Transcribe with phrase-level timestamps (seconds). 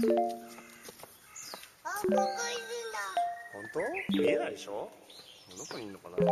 [0.00, 0.02] あ、
[2.00, 2.22] ここいるんだ。
[3.52, 3.80] 本当
[4.18, 4.90] 見えないでしょ
[5.58, 6.22] どこにいるのかな見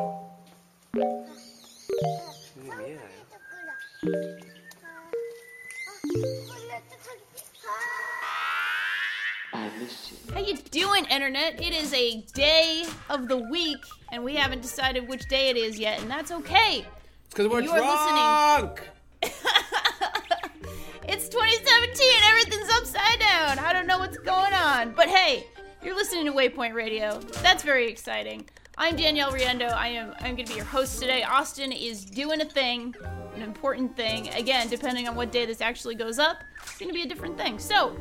[2.64, 2.98] えないよ
[3.30, 3.72] とこだ。
[4.82, 4.86] あ、
[5.86, 6.10] あこん
[6.68, 7.20] なとこに。
[9.52, 9.68] あ
[10.34, 11.60] How you doing, Internet?
[11.60, 13.78] It is a day of the week,
[14.12, 16.84] and we haven't decided which day it is yet, and that's okay.
[17.30, 18.70] Because we're You are listening.
[21.15, 23.59] It's 2017, everything's upside down.
[23.59, 24.93] I don't know what's going on.
[24.93, 25.45] But hey,
[25.83, 27.19] you're listening to Waypoint Radio.
[27.43, 28.49] That's very exciting.
[28.79, 29.71] I'm Danielle Riendeau.
[29.71, 31.21] I am I'm gonna be your host today.
[31.21, 32.95] Austin is doing a thing,
[33.35, 34.29] an important thing.
[34.29, 37.59] Again, depending on what day this actually goes up, it's gonna be a different thing.
[37.59, 37.95] So,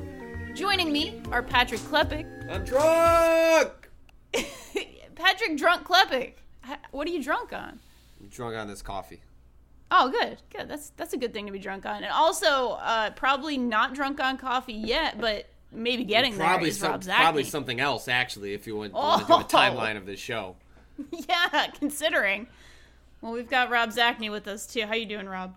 [0.54, 2.24] joining me are Patrick Klepek.
[2.50, 3.90] I'm drunk.
[5.16, 6.32] Patrick Drunk Klepek.
[6.92, 7.78] What are you drunk on?
[8.22, 9.20] I'm drunk on this coffee.
[9.94, 10.68] Oh, good, good.
[10.68, 14.20] That's that's a good thing to be drunk on, and also uh, probably not drunk
[14.20, 18.54] on coffee yet, but maybe getting Probably there is some, Rob probably something else actually.
[18.54, 19.00] If you want, Oh.
[19.00, 20.56] want to do a timeline of this show.
[21.28, 22.46] Yeah, considering.
[23.20, 24.86] Well, we've got Rob Zacny with us too.
[24.86, 25.54] How you doing, Rob?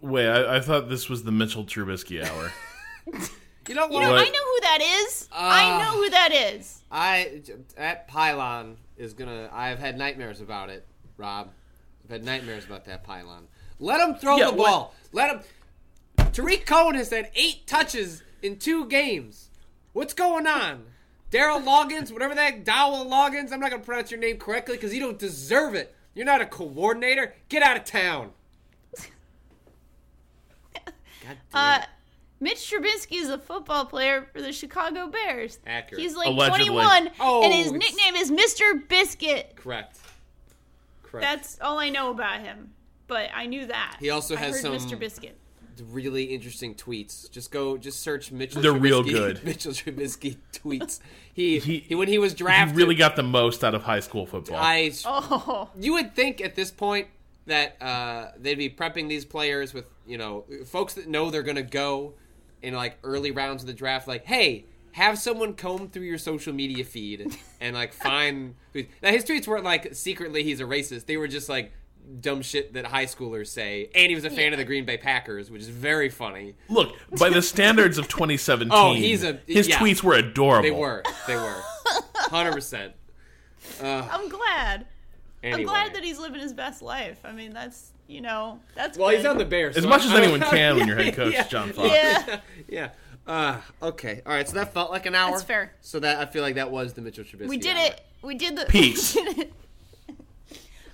[0.00, 2.52] Wait, I, I thought this was the Mitchell Trubisky hour.
[3.68, 3.84] You know?
[3.90, 4.26] You know, What?
[4.26, 5.28] I know who that is.
[5.30, 5.78] I Ah.
[5.78, 6.82] know who that is.
[6.90, 7.42] I
[7.76, 9.50] that pylon is gonna.
[9.52, 10.86] I've had nightmares about it,
[11.18, 11.50] Rob.
[12.08, 13.48] I've had nightmares about that pylon.
[13.78, 14.94] Let him throw Yeah, the what- ball.
[15.12, 15.40] Let him.
[16.32, 19.50] Tarik Cohen has had eight touches in two games.
[19.92, 20.86] What's going on?
[21.30, 23.52] Daryl Loggins, whatever that Dowell Loggins.
[23.52, 25.94] I'm not gonna pronounce your name correctly because you don't deserve it.
[26.14, 27.34] You're not a coordinator.
[27.50, 28.32] Get out of town.
[30.74, 30.92] God
[31.24, 31.88] damn Uh, it.
[32.40, 35.58] Mitch Trubisky is a football player for the Chicago Bears.
[35.66, 36.00] Accurate.
[36.00, 36.66] He's like Allegedly.
[36.66, 38.86] 21, Oh, and his it's- nickname is Mr.
[38.88, 39.54] Biscuit.
[39.56, 39.98] Correct.
[41.10, 41.24] Correct.
[41.24, 42.72] That's all I know about him.
[43.06, 43.96] But I knew that.
[44.00, 44.98] He also I has heard some- Mr.
[44.98, 45.36] Biscuit.
[45.90, 47.30] really interesting tweets.
[47.30, 48.60] Just go, just search Mitchell.
[48.60, 49.44] They're Trubisky, real good.
[49.44, 51.00] Mitchell Trubisky tweets.
[51.32, 54.00] He, He- he, when he was He drafted, really got the most out of high
[54.00, 54.56] school football.
[54.58, 54.90] I.
[55.06, 57.06] Oh, You would think at this point
[57.46, 61.62] that uh, they'd be prepping these players with you know folks that know they're gonna
[61.62, 62.14] go
[62.60, 64.08] in like early rounds of the draft.
[64.08, 64.64] Like, hey,
[64.98, 68.54] have someone comb through your social media feed and like find.
[69.02, 71.06] Now his tweets weren't like secretly he's a racist.
[71.06, 71.72] They were just like
[72.20, 73.90] dumb shit that high schoolers say.
[73.94, 76.54] And he was a fan of the Green Bay Packers, which is very funny.
[76.68, 79.78] Look, by the standards of 2017, Oh, he's a- his yeah.
[79.78, 80.62] tweets were adorable.
[80.62, 81.02] They were.
[81.26, 81.62] They were.
[82.14, 82.92] Hundred percent.
[83.82, 84.86] I'm glad.
[85.42, 85.60] Anyway.
[85.62, 87.18] I'm glad that he's living his best life.
[87.24, 89.18] I mean, that's you know, that's Well, good.
[89.18, 89.76] he's on the Bears.
[89.76, 91.46] As so much as I- anyone can when you're head coach, Yeah.
[91.46, 91.90] John Fox.
[91.92, 92.90] Yeah, Yeah.
[93.28, 94.22] Uh, okay.
[94.24, 94.48] All right.
[94.48, 95.32] So that felt like an hour.
[95.32, 95.72] That's fair.
[95.82, 97.48] So that I feel like that was the Mitchell Trubisky.
[97.48, 97.86] we did hour.
[97.86, 98.00] it.
[98.22, 99.12] We did the Peace.
[99.34, 99.52] did.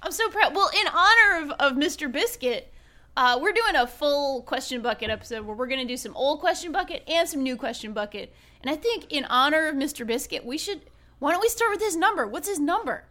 [0.02, 0.54] I'm so proud.
[0.54, 2.10] Well, in honor of, of Mr.
[2.10, 2.70] Biscuit,
[3.16, 6.40] uh, we're doing a full question bucket episode where we're going to do some old
[6.40, 8.34] question bucket and some new question bucket.
[8.62, 10.06] And I think in honor of Mr.
[10.06, 10.82] Biscuit, we should.
[11.20, 12.26] Why don't we start with his number?
[12.26, 13.04] What's his number?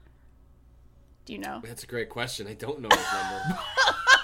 [1.26, 1.62] Do you know?
[1.64, 2.48] That's a great question.
[2.48, 3.60] I don't know his number.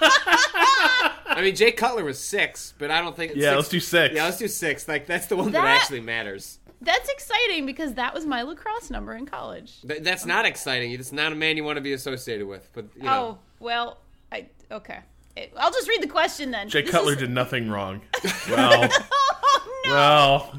[0.02, 3.32] I mean, Jay Cutler was six, but I don't think.
[3.34, 4.14] Yeah, let's do six.
[4.14, 4.86] Yeah, let's do six.
[4.88, 6.58] Like that's the one that, That- actually matters.
[6.82, 9.82] That's exciting because that was my lacrosse number in college.
[9.82, 10.92] Th- that's not exciting.
[10.92, 12.70] It's not a man you want to be associated with.
[12.72, 13.98] But you know, Oh well,
[14.32, 15.00] I okay.
[15.36, 16.68] It- I'll just read the question then.
[16.70, 18.00] Jay This Cutler is- did nothing wrong.
[18.50, 19.92] Well, Oh no.
[19.92, 20.52] well,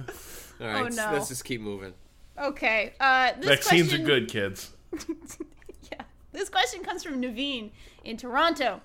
[0.61, 0.85] all right.
[0.85, 1.09] oh, no.
[1.13, 1.93] Let's just keep moving.
[2.39, 2.93] Okay.
[2.99, 4.71] Uh, this vaccines question, are good, kids.
[6.31, 7.71] This question comes from Naveen
[8.03, 8.81] in Toronto.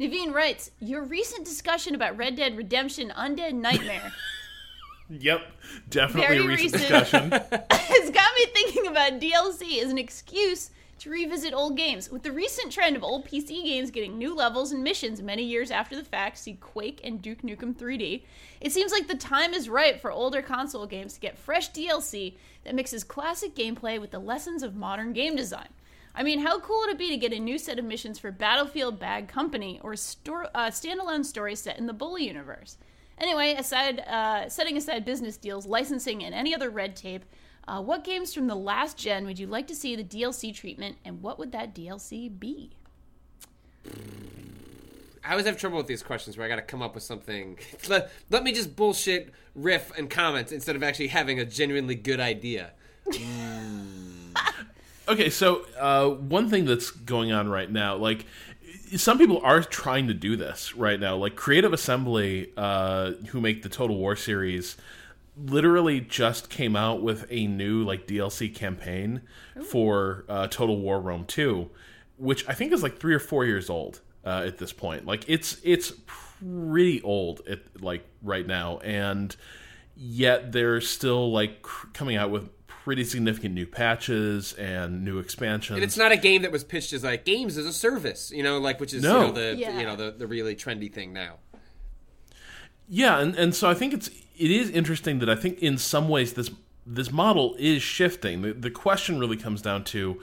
[0.00, 4.12] Naveen writes, "Your recent discussion about Red Dead Redemption: Undead Nightmare
[5.10, 5.40] Yep,
[5.88, 7.00] definitely Very a recent recent.
[7.00, 7.30] discussion.
[7.70, 10.70] has got me thinking about DLC as an excuse
[11.00, 12.10] to revisit old games.
[12.10, 15.70] With the recent trend of old PC games getting new levels and missions many years
[15.70, 18.22] after the fact, see Quake and Duke Nukem 3D,
[18.60, 22.36] it seems like the time is ripe for older console games to get fresh DLC
[22.64, 25.68] that mixes classic gameplay with the lessons of modern game design.
[26.14, 28.32] I mean, how cool would it be to get a new set of missions for
[28.32, 32.76] Battlefield Bad Company or a sto- uh, standalone story set in the Bully universe?
[33.18, 37.24] Anyway, aside uh, setting aside business deals, licensing, and any other red tape,
[37.68, 40.96] uh, what games from the last gen would you like to see the DLC treatment,
[41.04, 42.70] and what would that DLC be?
[45.22, 47.58] I always have trouble with these questions where I got to come up with something.
[47.88, 52.20] let, let me just bullshit, riff, and comment instead of actually having a genuinely good
[52.20, 52.72] idea.
[55.10, 58.26] Okay, so uh, one thing that's going on right now, like
[58.96, 61.16] some people are trying to do this right now.
[61.16, 64.76] Like Creative Assembly, uh, who make the Total War series,
[65.36, 69.22] literally just came out with a new like DLC campaign
[69.66, 71.70] for uh, Total War Rome Two,
[72.16, 75.06] which I think is like three or four years old uh, at this point.
[75.06, 79.34] Like it's it's pretty old at like right now, and
[79.96, 82.48] yet they're still like cr- coming out with
[82.84, 85.76] pretty significant new patches and new expansions.
[85.76, 88.42] And it's not a game that was pitched as like games as a service, you
[88.42, 89.20] know, like which is No.
[89.20, 89.78] you know the Yeah.
[89.78, 91.36] you know the, the really trendy thing now.
[92.88, 96.08] Yeah, and, and so I think it's it is interesting that I think in some
[96.08, 96.50] ways this
[96.86, 98.42] this model is shifting.
[98.42, 100.20] The, the question really comes down to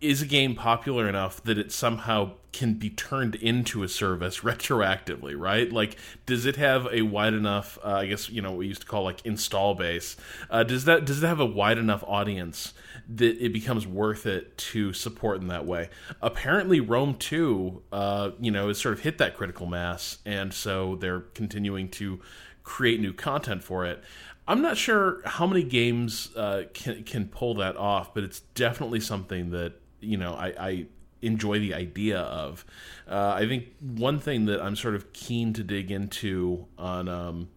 [0.00, 5.38] is a game popular enough that it somehow can be turned into a service retroactively,
[5.38, 5.70] right?
[5.72, 8.82] Like, does it have a wide enough, uh, I guess, you know, what we used
[8.82, 10.16] to call like install base?
[10.50, 12.72] Uh, does that does it have a wide enough audience
[13.08, 15.90] that it becomes worth it to support in that way?
[16.20, 20.96] Apparently, Rome Two, uh, you know, has sort of hit that critical mass, and so
[20.96, 22.20] they're continuing to
[22.62, 24.02] create new content for it.
[24.48, 29.00] I'm not sure how many games uh, can can pull that off, but it's definitely
[29.00, 29.74] something that
[30.06, 30.86] you know I, I
[31.22, 32.64] enjoy the idea of.
[33.08, 37.08] Uh, I think one thing that I'm sort of keen to dig into on.
[37.08, 37.48] Um,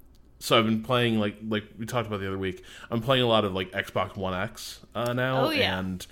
[0.41, 2.63] so I've been playing like like we talked about the other week.
[2.89, 5.77] I'm playing a lot of like Xbox One X uh, now, Oh, yeah.
[5.79, 6.05] and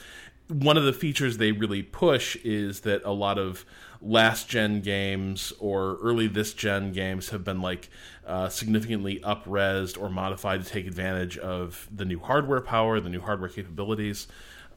[0.50, 3.66] one of the features they really push is that a lot of
[4.02, 7.90] last gen games or early this gen games have been like
[8.26, 13.22] uh, significantly upresed or modified to take advantage of the new hardware power, the new
[13.22, 14.28] hardware capabilities.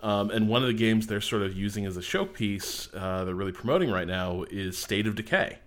[0.03, 3.35] Um, and one of the games they're sort of using as a showpiece, uh, they're
[3.35, 5.59] really promoting right now, is State of Decay.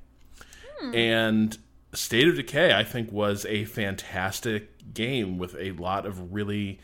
[0.93, 1.57] And
[1.93, 6.79] State of Decay, I think, was a fantastic game with a lot of really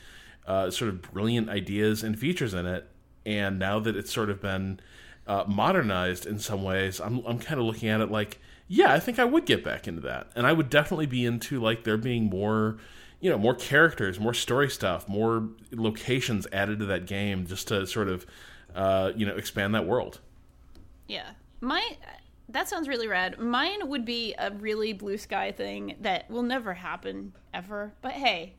[0.47, 2.87] uh, sort of brilliant ideas and features in it.
[3.25, 4.79] And now that it's sort of been
[5.27, 8.99] uh, modernized in some ways, I'm, I'm kind of looking at it like, yeah, I
[8.99, 10.27] think I would get back into that.
[10.35, 12.77] And I would definitely be into like there being more,
[13.19, 17.85] you know, more characters, more story stuff, more locations added to that game just to
[17.85, 18.25] sort of,
[18.75, 20.19] uh, you know, expand that world.
[21.07, 21.31] Yeah.
[21.61, 21.97] My
[22.49, 23.39] that sounds really rad.
[23.39, 27.93] Mine would be a really blue sky thing that will never happen ever.
[28.01, 28.53] But hey,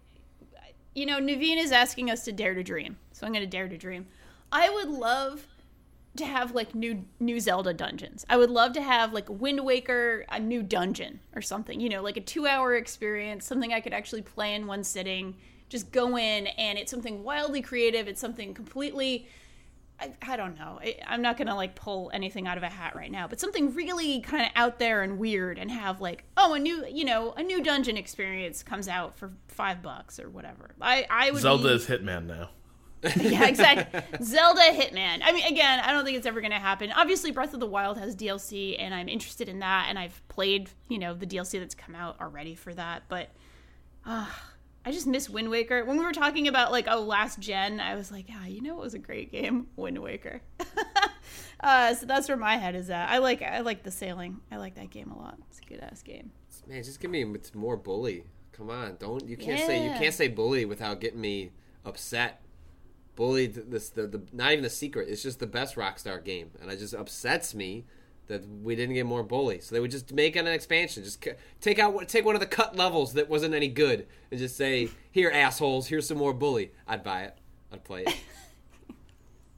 [0.94, 2.96] you know, Naveen is asking us to dare to dream.
[3.12, 4.06] So I'm going to dare to dream.
[4.52, 5.46] I would love
[6.16, 8.26] to have like new new Zelda dungeons.
[8.28, 12.02] I would love to have like Wind Waker a new dungeon or something, you know,
[12.02, 15.36] like a 2-hour experience, something I could actually play in one sitting.
[15.68, 19.28] Just go in and it's something wildly creative, it's something completely
[20.00, 20.78] I, I don't know.
[20.82, 23.74] I, I'm not gonna like pull anything out of a hat right now, but something
[23.74, 27.32] really kind of out there and weird, and have like, oh, a new, you know,
[27.32, 30.74] a new dungeon experience comes out for five bucks or whatever.
[30.80, 32.50] I, I would Zelda be, is Hitman now.
[33.16, 34.00] yeah, exactly.
[34.22, 35.20] Zelda Hitman.
[35.24, 36.92] I mean, again, I don't think it's ever going to happen.
[36.92, 40.68] Obviously, Breath of the Wild has DLC, and I'm interested in that, and I've played,
[40.88, 43.04] you know, the DLC that's come out already for that.
[43.08, 43.30] But
[44.04, 44.26] uh,
[44.84, 45.84] I just miss Wind Waker.
[45.84, 48.78] When we were talking about like oh last gen, I was like, yeah, you know,
[48.78, 50.40] it was a great game, Wind Waker.
[51.60, 53.08] uh, so that's where my head is at.
[53.08, 54.40] I like I like the sailing.
[54.50, 55.38] I like that game a lot.
[55.48, 56.32] It's a good ass game.
[56.66, 58.24] Man, just give me it's more bully.
[58.52, 61.50] Come on, don't you can't say you can't say bully without getting me
[61.84, 62.42] upset.
[63.20, 65.10] Bully, th- this the, the not even the secret.
[65.10, 67.84] It's just the best Rockstar game, and it just upsets me
[68.28, 69.60] that we didn't get more bully.
[69.60, 72.40] So they would just make an expansion, just c- take out one- take one of
[72.40, 76.32] the cut levels that wasn't any good, and just say, "Here, assholes, here's some more
[76.32, 77.36] bully." I'd buy it.
[77.70, 78.16] I'd play it.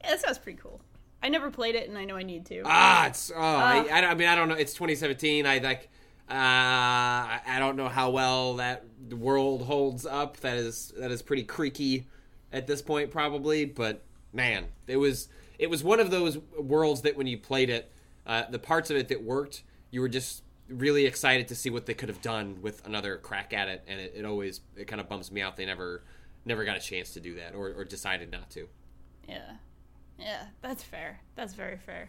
[0.02, 0.80] Yeah, that sounds pretty cool.
[1.22, 2.62] I never played it, and I know I need to.
[2.64, 4.56] Ah, it's oh, I, I, I mean, I don't know.
[4.56, 5.46] It's 2017.
[5.46, 5.88] I like.
[6.28, 10.38] Uh, I I don't know how well that world holds up.
[10.38, 12.08] That is that is pretty creaky
[12.52, 13.64] at this point, probably.
[13.64, 15.28] But man, it was
[15.58, 17.90] it was one of those worlds that when you played it,
[18.26, 21.86] uh, the parts of it that worked, you were just really excited to see what
[21.86, 23.84] they could have done with another crack at it.
[23.86, 25.56] And it, it always it kind of bums me out.
[25.56, 26.02] They never
[26.44, 28.68] never got a chance to do that, or, or decided not to.
[29.28, 29.52] Yeah.
[30.18, 31.20] Yeah, that's fair.
[31.34, 32.08] That's very fair.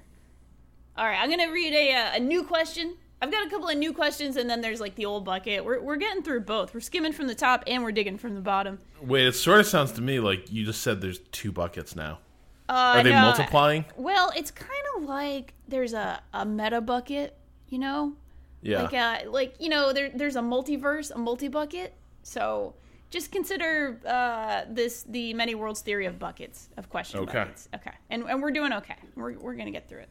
[0.96, 2.96] All right, I'm to read a, uh, a new question.
[3.24, 5.64] I've got a couple of new questions, and then there's like the old bucket.
[5.64, 6.74] We're, we're getting through both.
[6.74, 8.80] We're skimming from the top and we're digging from the bottom.
[9.02, 12.20] Wait, it sort of sounds to me like you just said there's two buckets now.
[12.68, 13.86] Uh, Are they no, multiplying?
[13.96, 17.38] Well, it's kind of like there's a, a meta bucket,
[17.70, 18.14] you know?
[18.62, 18.84] Yeah.
[18.84, 21.94] Like, uh, like you know, there, there's a multiverse, a multi bucket.
[22.24, 22.74] So
[23.10, 27.40] just consider uh, this the many worlds theory of buckets, of question Okay.
[27.40, 27.70] buckets.
[27.74, 27.92] Okay.
[28.10, 28.98] And, and we're doing okay.
[29.16, 30.10] We're, we're going to get through it.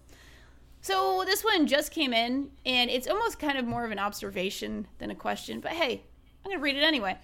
[0.82, 4.86] So this one just came in, and it's almost kind of more of an observation
[4.98, 5.60] than a question.
[5.60, 6.02] But hey,
[6.44, 7.16] I'm gonna read it anyway.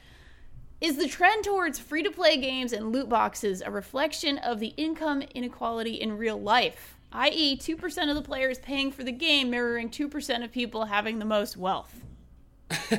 [0.81, 4.75] Is the trend towards free to play games and loot boxes a reflection of the
[4.77, 6.95] income inequality in real life?
[7.11, 11.25] i.e., 2% of the players paying for the game mirroring 2% of people having the
[11.25, 12.05] most wealth.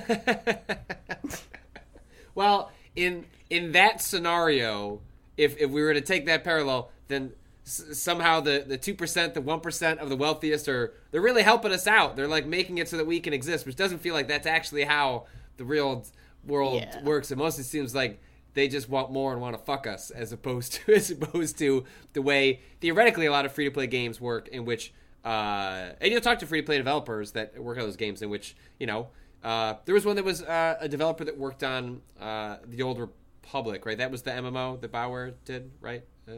[2.39, 5.01] Well, in in that scenario,
[5.35, 7.33] if if we were to take that parallel, then
[7.69, 11.43] s- somehow the the two percent, the one percent of the wealthiest are they're really
[11.43, 12.15] helping us out.
[12.15, 14.83] They're like making it so that we can exist, which doesn't feel like that's actually
[14.83, 15.25] how
[15.57, 16.05] the real
[16.45, 17.03] world Yeah.
[17.03, 17.31] works.
[17.31, 18.19] It mostly seems like
[18.55, 21.85] they just want more and want to fuck us, as opposed to as opposed to
[22.13, 24.93] the way theoretically a lot of free to play games work, in which
[25.25, 28.29] uh, and you'll talk to free to play developers that work on those games, in
[28.29, 29.09] which you know
[29.43, 32.99] uh, there was one that was uh, a developer that worked on uh, the Old
[32.99, 33.97] Republic, right?
[33.97, 36.03] That was the MMO that BioWare did, right?
[36.29, 36.33] Uh,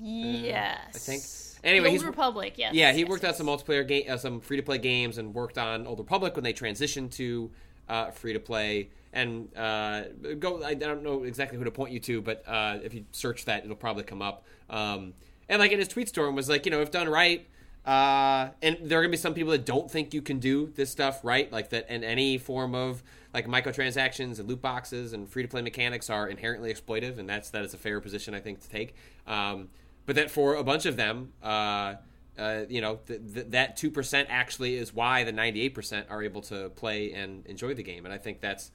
[0.00, 0.94] Yes.
[0.94, 1.22] I think.
[1.64, 2.74] Anyway, Old he's Republic, yes.
[2.74, 3.40] yeah, he yes, worked yes.
[3.40, 6.34] on some multiplayer game, uh, some free to play games, and worked on Old Republic
[6.34, 7.50] when they transitioned to
[7.88, 8.90] uh, free to play.
[9.12, 10.04] And uh,
[10.38, 13.44] go, I don't know exactly who to point you to, but uh, if you search
[13.44, 14.44] that, it'll probably come up.
[14.70, 15.14] Um,
[15.48, 17.46] and like in his tweet storm was like, you know, if done right,
[17.84, 20.90] uh, and there are gonna be some people that don't think you can do this
[20.90, 23.02] stuff right, like that, in any form of
[23.34, 27.50] like microtransactions and loot boxes and free to play mechanics are inherently exploitive, and that's
[27.50, 28.94] that is a fair position I think to take.
[29.26, 29.68] Um,
[30.06, 31.94] but that for a bunch of them, uh,
[32.38, 36.06] uh, you know, th- th- that two percent actually is why the ninety eight percent
[36.10, 38.70] are able to play and enjoy the game, and I think that's.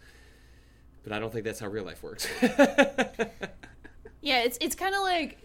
[1.04, 2.28] But I don't think that's how real life works.
[4.22, 5.38] Yeah, it's it's kind of like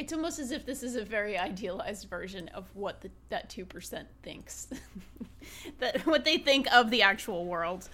[0.00, 3.64] it's almost as if this is a very idealized version of what the, that two
[3.66, 4.68] percent thinks,
[5.78, 7.88] that what they think of the actual world.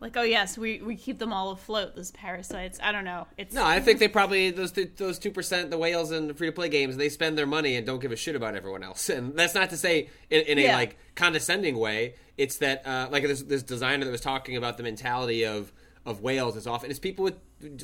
[0.00, 1.96] Like, oh yes, we, we keep them all afloat.
[1.96, 2.78] Those parasites.
[2.80, 3.26] I don't know.
[3.36, 6.34] It's No, I think they probably those th- those two percent, the whales in the
[6.34, 8.84] free to play games, they spend their money and don't give a shit about everyone
[8.84, 9.08] else.
[9.16, 10.76] And that's not to say in, in a Yeah.
[10.76, 12.14] like condescending way.
[12.36, 15.72] It's that uh, like this this designer that was talking about the mentality of
[16.06, 17.34] of whales is often it's people with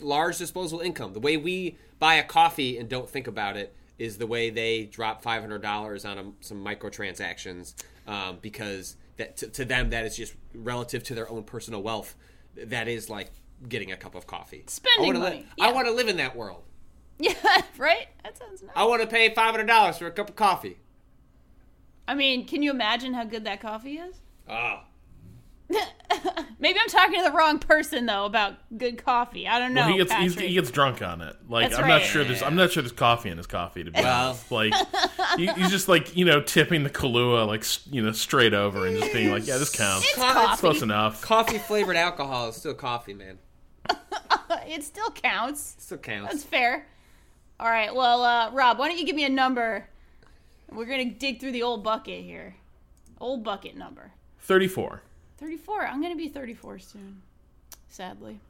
[0.00, 1.12] large disposable income.
[1.12, 4.84] The way we buy a coffee and don't think about it is the way they
[4.84, 7.74] drop five hundred dollars on a, some microtransactions
[8.06, 12.14] um, because that to, to them that is just relative to their own personal wealth.
[12.56, 13.30] That is like
[13.68, 14.64] getting a cup of coffee.
[14.66, 15.66] Spending I wanna money, Li- yeah.
[15.66, 16.62] I want to live in that world.
[17.18, 18.08] yeah, right.
[18.24, 18.72] That sounds nice.
[18.74, 20.78] I want to pay five hundred dollars for a cup of coffee.
[22.06, 24.16] I mean, can you imagine how good that coffee is?
[24.48, 24.84] Ah,
[26.58, 29.46] Maybe I'm talking to the wrong person though about good coffee.
[29.46, 29.82] I don't know.
[29.82, 31.36] Well, he gets he's, he gets drunk on it.
[31.48, 33.90] Like That's I'm not sure there's I'm not sure there's coffee in his coffee to
[33.90, 34.28] be Well.
[34.30, 34.50] honest.
[34.50, 34.72] Like
[35.36, 38.98] he, he's just like you know tipping the Kahlua like you know straight over and
[38.98, 40.06] just being like yeah this counts.
[40.06, 40.60] It's Co- it's.
[40.60, 41.20] Close enough.
[41.22, 43.38] coffee flavored alcohol is still coffee, man.
[44.66, 45.76] It still counts.
[45.78, 46.32] Still counts.
[46.32, 46.86] That's fair.
[47.60, 47.94] All right.
[47.94, 49.86] Well, uh, Rob, why don't you give me a number?
[50.72, 52.56] We're gonna dig through the old bucket here.
[53.20, 54.12] Old bucket number.
[54.40, 55.02] Thirty four.
[55.44, 55.86] 34.
[55.86, 57.20] I'm going to be 34 soon,
[57.90, 58.40] sadly.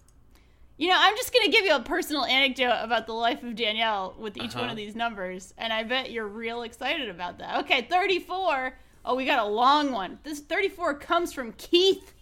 [0.77, 3.57] You know, I'm just going to give you a personal anecdote about the life of
[3.57, 4.71] Danielle with each one Uh-huh.
[4.73, 7.61] of these numbers, and I bet you're real excited about that.
[7.65, 8.77] Okay, 34.
[9.05, 10.19] Oh, we got a long one.
[10.23, 12.15] This 34 comes from Keith.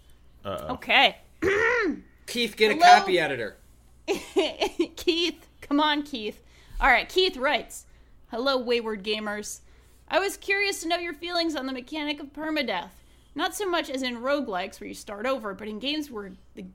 [0.44, 0.74] Uh-oh.
[0.74, 1.18] Okay.
[2.26, 3.56] Keith, get a copy editor.
[4.96, 6.40] Keith, come on, Keith.
[6.80, 7.84] All right, Keith writes
[8.30, 9.60] Hello, wayward gamers.
[10.08, 12.88] I was curious to know your feelings on the mechanic of permadeath.
[13.34, 16.66] Not so much as in roguelikes where you start over, but in games where the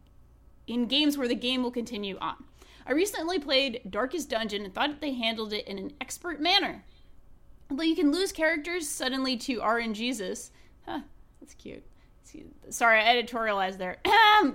[0.65, 2.43] in games where the game will continue on.
[2.85, 6.83] I recently played Darkest Dungeon and thought they handled it in an expert manner.
[7.69, 10.51] Although you can lose characters suddenly to RNGesus,
[10.85, 11.01] huh,
[11.39, 11.83] that's cute.
[12.69, 13.97] Sorry, I editorialized there.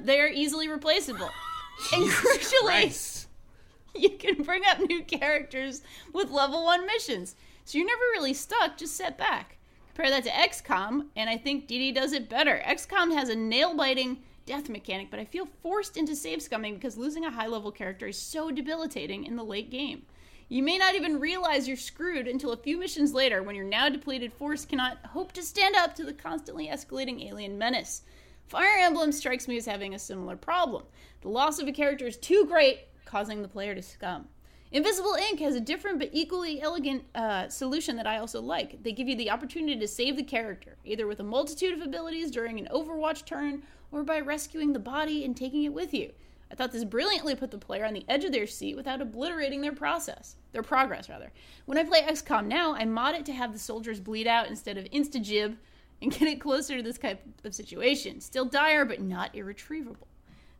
[0.03, 1.31] they are easily replaceable.
[1.93, 3.29] and crucially, Christ.
[3.95, 5.83] you can bring up new characters
[6.13, 7.35] with level 1 missions.
[7.65, 9.57] So you're never really stuck, just set back.
[9.95, 12.63] Compare that to XCOM, and I think DD does it better.
[12.67, 16.97] XCOM has a nail biting death mechanic, but I feel forced into save scumming because
[16.97, 20.07] losing a high level character is so debilitating in the late game.
[20.49, 23.91] You may not even realize you're screwed until a few missions later when your now
[23.91, 28.01] depleted force cannot hope to stand up to the constantly escalating alien menace.
[28.49, 30.85] Fire Emblem strikes me as having a similar problem.
[31.21, 34.29] The loss of a character is too great, causing the player to scum.
[34.73, 35.39] Invisible, Inc.
[35.41, 38.83] has a different but equally elegant uh, solution that I also like.
[38.83, 42.31] They give you the opportunity to save the character, either with a multitude of abilities
[42.31, 46.13] during an Overwatch turn or by rescuing the body and taking it with you.
[46.51, 49.61] I thought this brilliantly put the player on the edge of their seat without obliterating
[49.61, 51.33] their process, their progress rather.
[51.67, 54.79] When I play XCOM now, I mod it to have the soldiers bleed out instead
[54.79, 55.59] of insta-gib
[56.01, 58.23] and get it closer to this type of situation.
[58.23, 60.09] Still dire, but not irretrievable.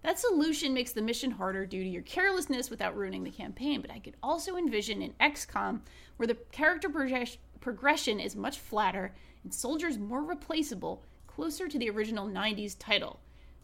[0.03, 3.91] That solution makes the mission harder due to your carelessness without ruining the campaign, but
[3.91, 5.81] I could also envision an XCOM
[6.17, 11.89] where the character progress- progression is much flatter and soldiers more replaceable, closer to the
[11.89, 13.21] original 90s title.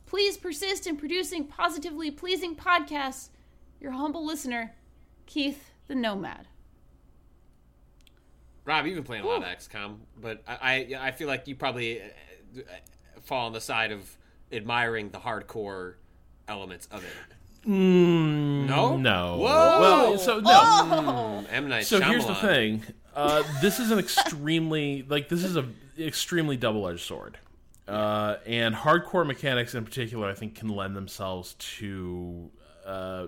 [0.07, 3.31] Please persist in producing positively pleasing podcasts.
[3.81, 4.75] Your humble listener,
[5.27, 6.47] Keith the Nomad.
[8.65, 11.57] Rob, you've been playing a lot of XCOM, but I I, I feel like you
[11.57, 12.05] probably uh,
[12.59, 12.63] uh,
[13.23, 14.17] fall on the side of
[14.53, 15.95] admiring the hardcore
[16.49, 17.11] elements of it.
[17.67, 19.37] no, No.
[19.39, 19.81] Whoa!
[19.81, 20.51] Well, so no.
[20.51, 21.47] Oh!
[21.51, 22.83] M Night So here's the thing.
[23.15, 25.67] Uh, this is an extremely like this is a
[25.99, 27.39] extremely double edged sword,
[27.89, 32.51] uh, and hardcore mechanics in particular, I think, can lend themselves to
[32.87, 33.27] uh,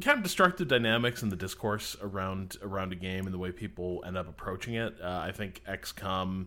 [0.00, 4.02] kind of destructive dynamics in the discourse around around a game and the way people
[4.06, 4.96] end up approaching it.
[5.00, 6.46] Uh, I think XCOM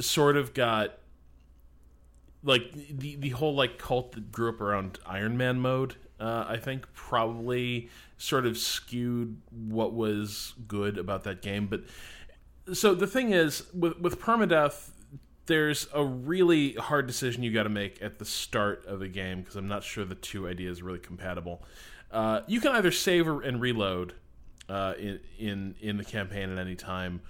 [0.00, 0.98] sort of got
[2.42, 5.96] like the the whole like cult that grew up around Iron Man mode.
[6.18, 11.66] Uh, I think probably sort of skewed what was good about that game.
[11.66, 11.82] But
[12.72, 14.90] so the thing is with with permadeath,
[15.46, 19.40] there's a really hard decision you got to make at the start of a game
[19.40, 21.62] because I'm not sure the two ideas are really compatible.
[22.10, 24.14] Uh, you can either save and reload
[24.68, 27.20] uh, in in in the campaign at any time,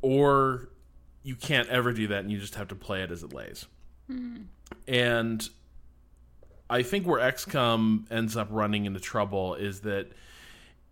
[0.00, 0.68] or
[1.22, 3.66] you can't ever do that, and you just have to play it as it lays.
[4.88, 5.48] And
[6.68, 10.08] I think where XCOM ends up running into trouble is that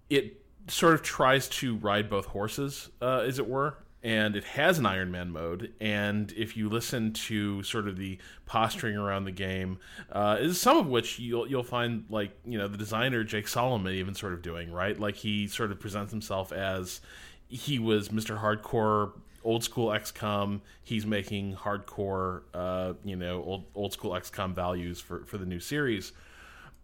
[0.09, 3.79] it sort of tries to ride both horses, uh, as it were.
[4.03, 8.17] And it has an Iron Man mode, and if you listen to sort of the
[8.47, 9.79] posturing around the game,
[10.11, 13.93] uh, is some of which you'll you'll find like you know the designer Jake Solomon
[13.93, 17.03] even sort of doing right, like he sort of presents himself as
[17.47, 18.41] he was Mr.
[18.41, 19.13] Hardcore,
[19.45, 20.61] old school XCOM.
[20.83, 25.61] He's making hardcore, uh, you know, old old school XCOM values for for the new
[25.61, 26.13] series.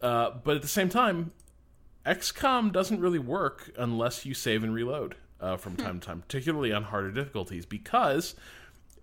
[0.01, 1.33] Uh, but at the same time,
[2.05, 6.73] XCOM doesn't really work unless you save and reload uh, from time to time, particularly
[6.73, 8.35] on harder difficulties, because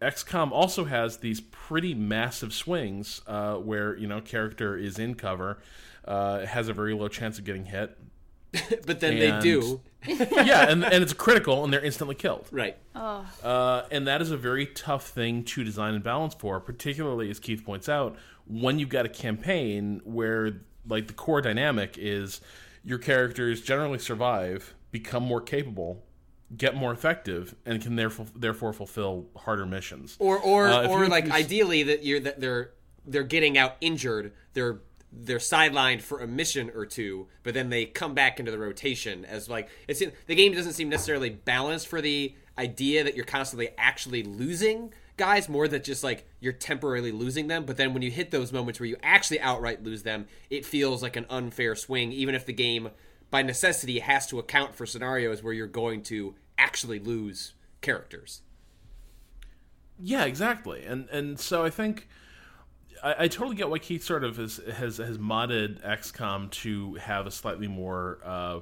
[0.01, 5.59] XCOM also has these pretty massive swings uh, where you know character is in cover,
[6.05, 7.97] uh, has a very low chance of getting hit.
[8.85, 12.47] but then they do yeah, and and it's critical, and they're instantly killed.
[12.51, 12.77] right.
[12.93, 17.39] Uh, and that is a very tough thing to design and balance for, particularly as
[17.39, 22.41] Keith points out, when you've got a campaign where like the core dynamic is
[22.83, 26.03] your characters generally survive, become more capable,
[26.57, 30.17] get more effective, and can therefore therefore fulfill harder missions.
[30.19, 32.71] Or or Uh, or like introduce- ideally that you're that they're
[33.05, 34.33] they're getting out injured.
[34.53, 34.81] They're
[35.15, 39.25] they're sidelined for a mission or two, but then they come back into the rotation
[39.25, 43.69] as like it's the game doesn't seem necessarily balanced for the idea that you're constantly
[43.77, 48.11] actually losing guys more than just like you're temporarily losing them but then when you
[48.11, 52.11] hit those moments where you actually outright lose them it feels like an unfair swing
[52.11, 52.89] even if the game
[53.31, 58.41] by necessity has to account for scenarios where you're going to actually lose characters
[59.99, 60.83] Yeah, exactly.
[60.83, 62.07] And and so I think
[63.03, 67.27] I, I totally get why Keith sort of has has has modded XCOM to have
[67.27, 68.59] a slightly more uh,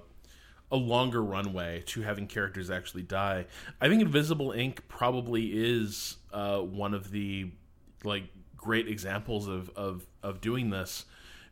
[0.72, 3.46] a longer runway to having characters actually die.
[3.80, 4.80] I think Invisible, Inc.
[4.88, 7.52] probably is uh, one of the
[8.04, 8.24] like
[8.58, 11.06] great examples of of of doing this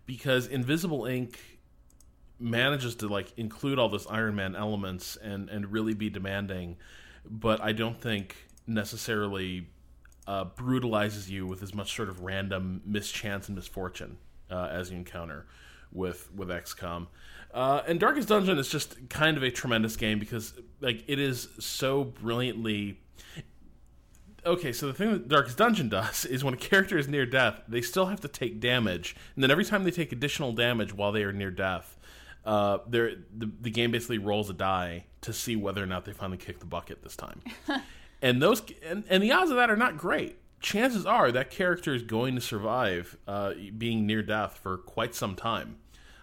[0.05, 1.35] because Invisible, Inc.
[2.39, 6.77] manages to like include all this Iron Man elements and and really be demanding,
[7.29, 9.67] but I don't think necessarily
[10.29, 14.15] uh, brutalizes you with as much sort of random mischance and misfortune
[14.51, 15.47] uh, as you encounter
[15.91, 17.07] with with XCOM.
[17.51, 21.49] Uh, and Darkest Dungeon is just kind of a tremendous game because like it is
[21.57, 22.99] so brilliantly
[24.45, 27.63] okay, so the thing that Darkest Dungeon does is when a character is near death,
[27.67, 31.11] they still have to take damage, and then every time they take additional damage while
[31.11, 31.97] they are near death,
[32.45, 36.37] uh, the the game basically rolls a die to see whether or not they finally
[36.37, 37.41] kick the bucket this time.
[38.21, 40.37] and those and, and the odds of that are not great.
[40.59, 45.35] Chances are that character is going to survive uh, being near death for quite some
[45.35, 45.77] time.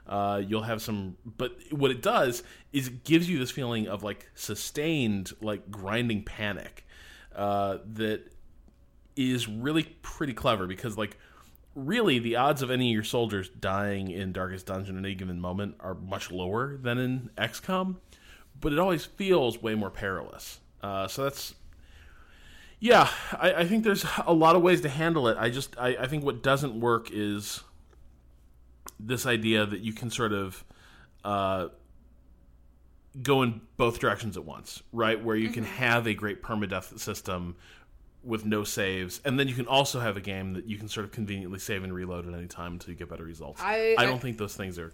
[0.07, 4.05] Uh, you'll have some, but what it does is it gives you this feeling of
[4.05, 6.87] like sustained, like grinding panic
[7.35, 8.31] uh, that
[9.17, 11.19] is really pretty clever because like
[11.75, 15.41] really the odds of any of your soldiers dying in darkest dungeon at any given
[15.41, 17.97] moment are much lower than in xcom
[18.61, 21.55] but it always feels way more perilous uh, so that's
[22.81, 25.97] yeah I, I think there's a lot of ways to handle it i just I,
[25.97, 27.63] I think what doesn't work is
[28.99, 30.65] this idea that you can sort of
[31.25, 31.69] uh,
[33.23, 35.23] go in both directions at once, right?
[35.23, 37.57] Where you can have a great permadeath system
[38.23, 41.05] with no saves, and then you can also have a game that you can sort
[41.05, 43.61] of conveniently save and reload at any time until you get better results.
[43.63, 44.93] I I- don't think those things are.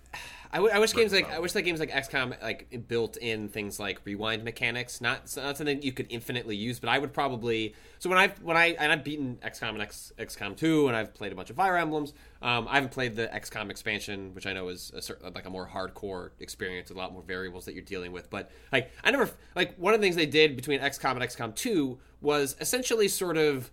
[0.52, 3.48] I, w- I wish games like I wish that games like XCOM like built in
[3.48, 5.00] things like rewind mechanics.
[5.00, 7.74] Not not something you could infinitely use, but I would probably.
[7.98, 11.14] So when I when I and I've beaten XCOM and X, XCOM two, and I've
[11.14, 12.12] played a bunch of Fire Emblems.
[12.42, 15.66] Um, I haven't played the XCOM expansion, which I know is a like a more
[15.66, 18.28] hardcore experience, with a lot more variables that you're dealing with.
[18.28, 21.54] But like I never like one of the things they did between XCOM and XCOM
[21.54, 23.70] two was essentially sort of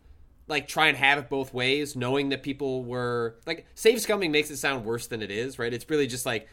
[0.50, 4.50] like try and have it both ways, knowing that people were like save scumming makes
[4.50, 5.74] it sound worse than it is, right?
[5.74, 6.48] It's really just like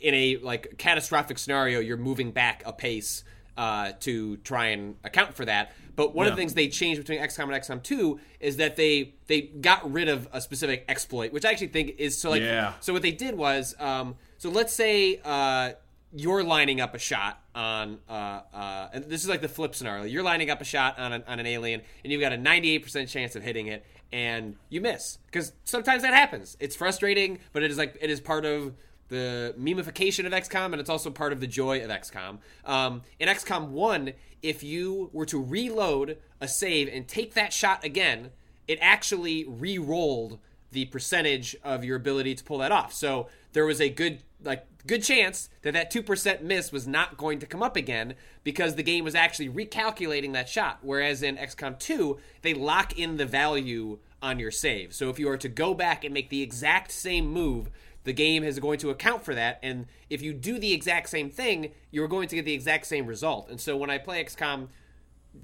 [0.00, 3.24] in a like catastrophic scenario, you're moving back a pace
[3.56, 5.72] uh, to try and account for that.
[5.94, 9.14] But one of the things they changed between XCOM and XCOM 2 is that they
[9.28, 12.74] they got rid of a specific exploit, which I actually think is so like Yeah.
[12.80, 15.72] so what they did was um, so let's say uh,
[16.12, 20.04] you're lining up a shot on uh, uh, and this is like the flip scenario.
[20.04, 23.08] You're lining up a shot on an, on an alien and you've got a 98%
[23.08, 26.58] chance of hitting it and you miss because sometimes that happens.
[26.60, 28.74] It's frustrating, but it is like it is part of
[29.08, 32.38] the memification of XCOM, and it's also part of the joy of XCOM.
[32.64, 37.84] Um, in XCOM 1, if you were to reload a save and take that shot
[37.84, 38.30] again,
[38.68, 40.38] it actually re rolled
[40.72, 42.92] the percentage of your ability to pull that off.
[42.92, 47.38] So there was a good, like, good chance that that 2% miss was not going
[47.38, 48.14] to come up again
[48.44, 50.78] because the game was actually recalculating that shot.
[50.82, 54.92] Whereas in XCOM 2, they lock in the value on your save.
[54.92, 57.70] So if you are to go back and make the exact same move,
[58.06, 61.28] the game is going to account for that and if you do the exact same
[61.28, 63.50] thing you're going to get the exact same result.
[63.50, 64.68] And so when i play xcom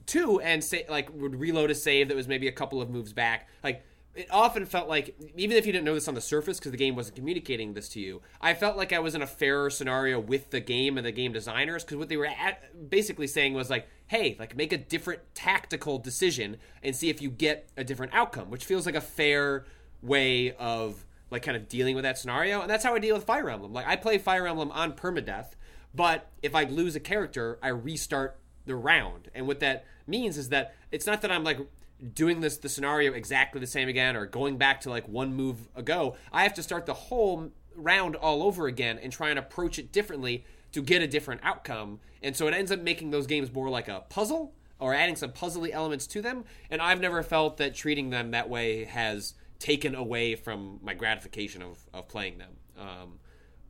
[0.07, 3.13] 2 and say like would reload a save that was maybe a couple of moves
[3.13, 6.59] back like it often felt like even if you didn't know this on the surface
[6.59, 9.27] because the game wasn't communicating this to you i felt like i was in a
[9.27, 13.27] fairer scenario with the game and the game designers because what they were at, basically
[13.27, 17.69] saying was like hey like make a different tactical decision and see if you get
[17.77, 19.65] a different outcome which feels like a fair
[20.03, 22.61] way of like kind of dealing with that scenario.
[22.61, 23.73] And that's how i deal with fire emblem.
[23.73, 25.55] Like i play fire emblem on permadeath
[25.95, 29.29] but if i lose a character i restart the round.
[29.35, 31.59] And what that means is that it's not that i'm like
[32.15, 35.69] doing this the scenario exactly the same again or going back to like one move
[35.75, 36.17] ago.
[36.33, 39.93] I have to start the whole round all over again and try and approach it
[39.93, 42.01] differently to get a different outcome.
[42.23, 45.31] And so it ends up making those games more like a puzzle or adding some
[45.31, 46.45] puzzly elements to them.
[46.71, 51.63] And i've never felt that treating them that way has taken away from my gratification
[51.63, 53.19] of, of playing them um,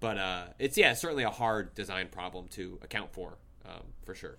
[0.00, 4.38] but uh, it's yeah certainly a hard design problem to account for um, for sure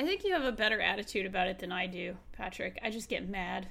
[0.00, 2.78] I think you have a better attitude about it than I do, Patrick.
[2.82, 3.68] I just get mad.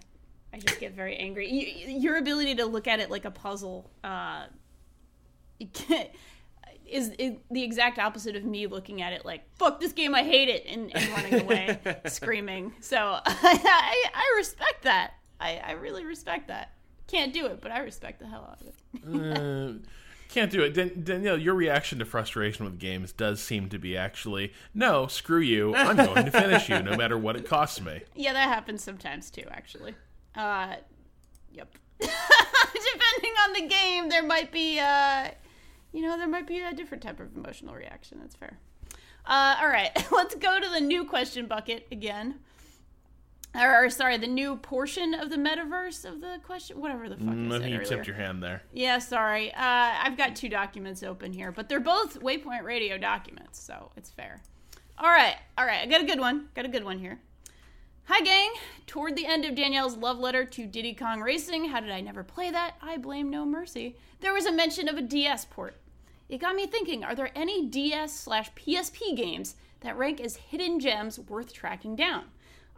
[0.53, 1.51] I just get very angry.
[1.51, 4.45] You, your ability to look at it like a puzzle uh,
[6.87, 10.23] is, is the exact opposite of me looking at it like "fuck this game, I
[10.23, 12.73] hate it" and, and running away, screaming.
[12.79, 15.13] So I, I, I respect that.
[15.39, 16.73] I, I really respect that.
[17.09, 19.37] Can't do it, but I respect the hell out of it.
[19.37, 19.73] Uh,
[20.29, 20.75] can't do it.
[20.75, 25.39] Dan- Danielle, your reaction to frustration with games does seem to be actually, no, screw
[25.39, 25.73] you.
[25.73, 28.01] I'm going to finish you no matter what it costs me.
[28.15, 29.95] Yeah, that happens sometimes too, actually.
[30.35, 30.75] Uh,
[31.51, 31.73] yep.
[31.99, 35.29] Depending on the game, there might be, uh,
[35.91, 38.19] you know, there might be a different type of emotional reaction.
[38.21, 38.59] That's fair.
[39.25, 42.35] Uh, all right, let's go to the new question bucket again.
[43.55, 47.25] Or, or, sorry, the new portion of the metaverse of the question, whatever the fuck
[47.25, 47.85] Mm, I I said think you earlier.
[47.89, 48.61] tipped your hand there.
[48.71, 49.51] Yeah, sorry.
[49.53, 54.11] Uh, I've got two documents open here, but they're both Waypoint Radio documents, so it's
[54.11, 54.41] fair.
[54.99, 55.81] All right, all right.
[55.81, 56.49] I got a good one.
[56.55, 57.19] Got a good one here.
[58.05, 58.51] Hi, gang.
[58.85, 62.23] Toward the end of Danielle's love letter to Diddy Kong Racing, how did I never
[62.23, 62.75] play that?
[62.81, 63.95] I blame no mercy.
[64.19, 65.75] There was a mention of a DS port.
[66.27, 70.79] It got me thinking are there any DS slash PSP games that rank as hidden
[70.79, 72.25] gems worth tracking down?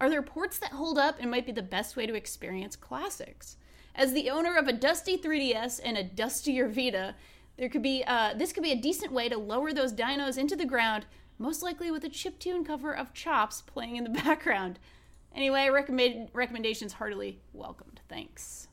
[0.01, 3.57] Are there ports that hold up and might be the best way to experience classics?
[3.93, 7.13] As the owner of a dusty 3DS and a dustier Vita,
[7.55, 10.55] there could be uh, this could be a decent way to lower those dinos into
[10.55, 11.05] the ground,
[11.37, 14.79] most likely with a chiptune cover of Chops playing in the background.
[15.35, 18.01] Anyway, recommend, recommendations heartily welcomed.
[18.09, 18.69] Thanks.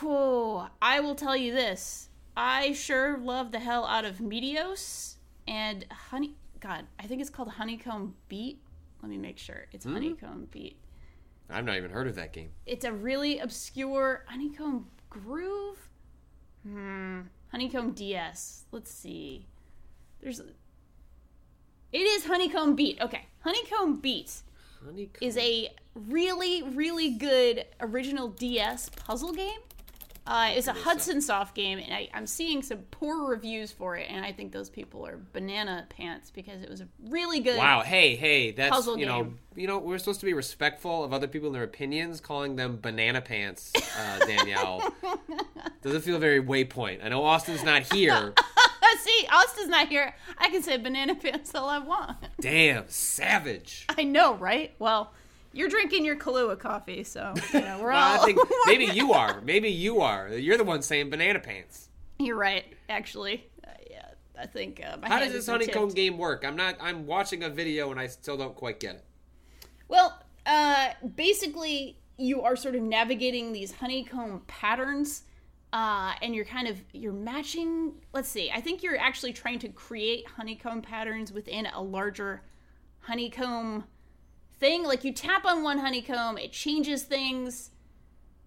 [0.00, 2.08] Whew, I will tell you this.
[2.36, 5.14] I sure love the hell out of Meteos
[5.46, 6.34] and Honey.
[6.58, 8.60] God, I think it's called Honeycomb Beat.
[9.02, 9.66] Let me make sure.
[9.72, 10.78] It's Honeycomb Beat.
[11.50, 15.88] i've not even heard of that game It's a really obscure Honeycomb Groove.
[16.64, 17.20] Hmm.
[17.52, 18.64] Honeycomb DS.
[18.72, 19.46] Let's see.
[20.20, 20.40] There's.
[20.40, 23.00] It is Honeycomb Beat.
[23.00, 23.26] Okay.
[23.40, 24.42] Honeycomb Beat
[24.84, 25.26] Honeycomb.
[25.26, 29.60] is a really, really good original DS puzzle game.
[30.26, 34.08] Uh, it's a Hudson Soft game, and I, I'm seeing some poor reviews for it,
[34.10, 37.58] and I think those people are banana pants because it was a really good.
[37.58, 39.38] Wow, hey, hey, that's Puzzle you know, game.
[39.54, 42.20] you know, we're supposed to be respectful of other people and their opinions.
[42.20, 44.92] Calling them banana pants, uh, Danielle,
[45.82, 47.04] doesn't feel very waypoint.
[47.04, 48.34] I know Austin's not here.
[49.00, 50.12] See, Austin's not here.
[50.36, 52.16] I can say banana pants all I want.
[52.40, 53.86] Damn, savage.
[53.96, 54.74] I know, right?
[54.80, 55.12] Well,
[55.56, 58.22] you're drinking your Kahlua coffee, so you know, we're Well, all.
[58.22, 59.40] I think maybe you are.
[59.40, 60.28] Maybe you are.
[60.28, 61.88] You're the one saying banana pants.
[62.18, 63.46] You're right, actually.
[63.66, 64.80] Uh, yeah, I think.
[64.84, 65.96] Uh, How does this honeycomb tipped.
[65.96, 66.44] game work?
[66.46, 66.76] I'm not.
[66.80, 69.04] I'm watching a video and I still don't quite get it.
[69.88, 75.22] Well, uh, basically, you are sort of navigating these honeycomb patterns,
[75.72, 77.94] uh, and you're kind of you're matching.
[78.12, 78.50] Let's see.
[78.50, 82.42] I think you're actually trying to create honeycomb patterns within a larger
[83.00, 83.84] honeycomb
[84.58, 84.84] thing.
[84.84, 87.70] Like you tap on one honeycomb, it changes things,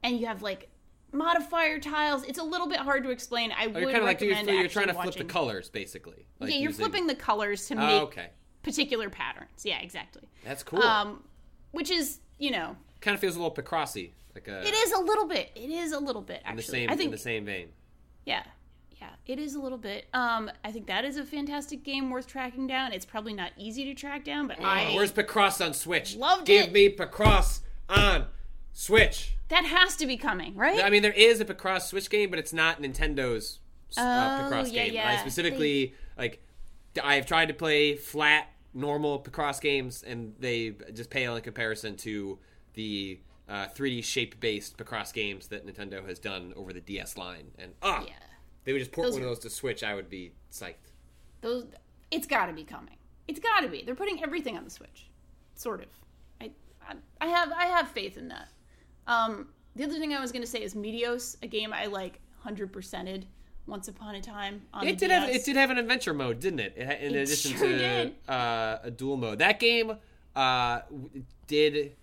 [0.04, 0.70] and you have like
[1.12, 2.24] modifier tiles.
[2.24, 3.52] It's a little bit hard to explain.
[3.52, 6.26] I Or would kind of like you're, you're trying to actually flip the colors, basically.
[6.40, 8.28] Like yeah, you're using- flipping the colors to Oh, make okay,
[8.64, 9.64] particular patterns.
[9.66, 10.24] Yeah, exactly.
[10.44, 10.82] that's cool.
[10.84, 11.24] Um,
[11.72, 15.00] which is you know kind of feels a little Picrossy, like a It is a
[15.00, 15.52] little bit.
[15.56, 17.70] It is a little bit in the same I think in the same vein.
[18.26, 18.44] yeah.
[19.02, 20.08] Yeah, it is a little bit.
[20.14, 22.92] Um I think that is a fantastic game worth tracking down.
[22.94, 26.16] It's probably not easy to track down, but I Oh, Where's Picross on Switch?
[26.16, 26.72] Loved Give it.
[26.74, 28.28] me Picross on
[28.74, 29.36] Switch.
[29.50, 30.84] that has to be coming, right?
[30.84, 33.60] I mean, there is a Picross Switch game, but it's not Nintendo's
[33.98, 34.94] uh, Oh, Picross yeah, game.
[34.94, 35.10] yeah.
[35.10, 36.44] I specifically like.
[37.04, 42.40] I've tried to play flat, normal Picross games, and they just pale in comparison to
[42.74, 47.52] the uh, 3D shape-based Picross games that Nintendo has done over the DS line.
[47.58, 48.14] And ah, yeah.
[48.64, 49.84] They would just port Those one of those to Switch.
[49.84, 50.92] I would be psyched.
[51.42, 51.66] Those
[52.12, 52.96] it's got to be coming.
[53.28, 53.84] It's got to be.
[53.84, 55.10] They're putting everything on the Switch.
[55.56, 55.88] Sort of.
[56.42, 56.52] I
[56.88, 58.50] I, I have I have faith in that.
[59.08, 62.20] Um the other thing I was going to say is Meteos, a game I like
[62.46, 63.26] 100%ed
[63.68, 66.60] once upon a time on It did have it did have an adventure mode, didn't
[66.60, 66.74] it?
[66.76, 68.12] it in It addition sure to.
[68.28, 69.94] Uh, a dual mode, that game
[70.36, 70.82] uh,
[71.48, 71.96] did,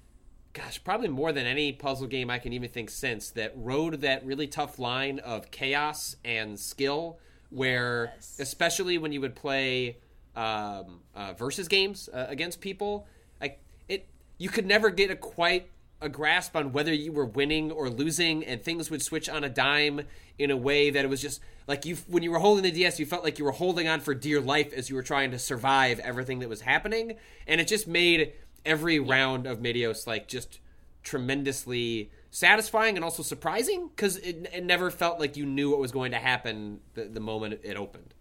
[0.56, 4.24] gosh, probably more than any puzzle game I can even think since that rode that
[4.24, 7.18] really tough line of chaos and skill,
[7.50, 8.38] where Yes.
[8.40, 9.98] especially when you would play
[10.34, 13.06] um, uh, versus games uh, against people,
[13.40, 14.06] like it,
[14.38, 15.68] you could never get a quite
[16.00, 19.48] a grasp on whether you were winning or losing, and things would switch on a
[19.48, 20.02] dime
[20.38, 22.98] in a way that it was just like you when you were holding the DS,
[22.98, 25.38] you felt like you were holding on for dear life as you were trying to
[25.38, 27.16] survive everything that was happening,
[27.46, 28.32] and it just made
[28.66, 30.60] every round of Meteos like just
[31.02, 35.92] tremendously satisfying and also surprising because it, it never felt like you knew what was
[35.92, 38.12] going to happen the, the moment it opened.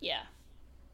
[0.00, 0.22] Yeah.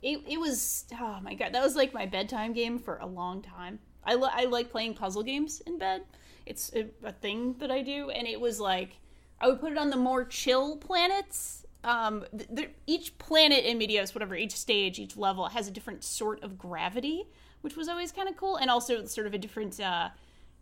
[0.03, 3.43] It, it was oh my god that was like my bedtime game for a long
[3.43, 3.81] time.
[4.05, 6.03] I li- I like playing puzzle games in bed.
[6.47, 8.97] It's a, a thing that I do, and it was like
[9.41, 11.65] I would put it on the more chill planets.
[11.83, 16.05] Um, th- th- each planet in Meteos, whatever, each stage, each level has a different
[16.05, 17.27] sort of gravity,
[17.63, 20.09] which was always kind of cool, and also sort of a different, uh,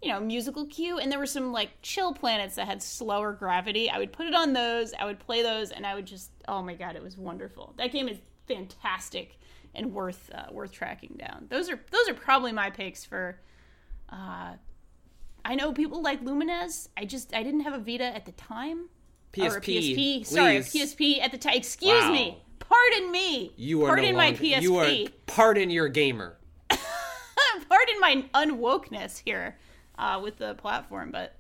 [0.03, 0.99] you know, musical cue.
[0.99, 3.91] And there were some like chill planets that had slower gravity.
[3.91, 4.93] I would put it on those.
[4.99, 7.75] I would play those, and I would just, oh my god, it was wonderful.
[7.77, 9.39] That game is fantastic
[9.75, 11.47] and worth uh, worth tracking down.
[11.51, 13.39] Those are those are probably my picks for.
[14.11, 14.55] Uh,
[15.45, 16.89] I know people like Lumines.
[16.97, 18.89] I just I didn't have a Vita at the time.
[19.39, 20.27] or a PSP, PSP.
[20.27, 20.61] Sorry, a.
[20.61, 21.55] PSP at the time.
[21.55, 22.13] Excuse Wow.
[22.13, 22.43] me.
[22.59, 23.53] Pardon me.
[23.57, 24.63] You are Pardon no my longer, PSP.
[24.63, 24.91] You are
[25.27, 26.38] pardon your gamer.
[27.69, 29.57] Pardon my unwokeness here
[29.99, 31.11] uh, with the platform.
[31.11, 31.35] But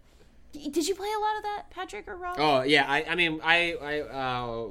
[0.52, 2.36] did you play a lot of that, Patrick or Rob?
[2.38, 4.68] Oh yeah, I, I mean I I uh,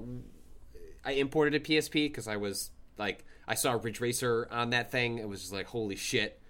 [1.06, 5.18] I imported a PSP because I was like I saw Ridge Racer on that thing.
[5.20, 6.42] It was just like holy shit,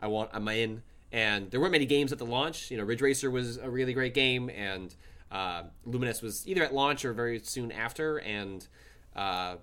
[0.00, 0.82] I want I'm in.
[1.10, 2.70] And there weren't many games at the launch.
[2.70, 4.94] You know, Ridge Racer was a really great game, and
[5.32, 8.18] uh, Lumines was either at launch or very soon after.
[8.18, 8.66] And
[9.16, 9.56] uh,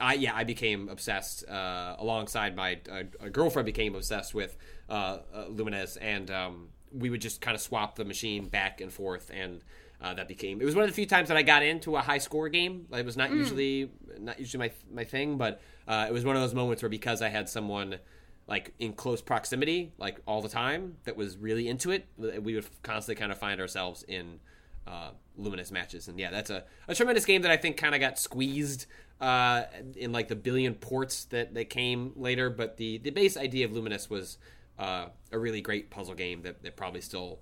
[0.00, 4.56] I yeah, I became obsessed uh, alongside my uh, girlfriend became obsessed with
[4.88, 8.92] uh, uh, Lumines, and um, we would just kind of swap the machine back and
[8.92, 9.62] forth, and
[10.00, 12.00] uh, that became it was one of the few times that I got into a
[12.00, 12.86] high score game.
[12.92, 16.42] It was not usually not usually my my thing, but uh, it was one of
[16.42, 17.98] those moments where because I had someone
[18.46, 22.66] like in close proximity, like all the time, that was really into it, we would
[22.82, 24.40] constantly kind of find ourselves in
[24.86, 26.08] uh, Lumines matches.
[26.08, 28.86] And yeah, that's a, a tremendous game that I think kind of got squeezed
[29.20, 29.64] uh,
[29.96, 32.50] in like the billion ports that, that came later.
[32.50, 34.38] But the, the base idea of Lumines was
[34.78, 37.40] uh, a really great puzzle game that, that probably still.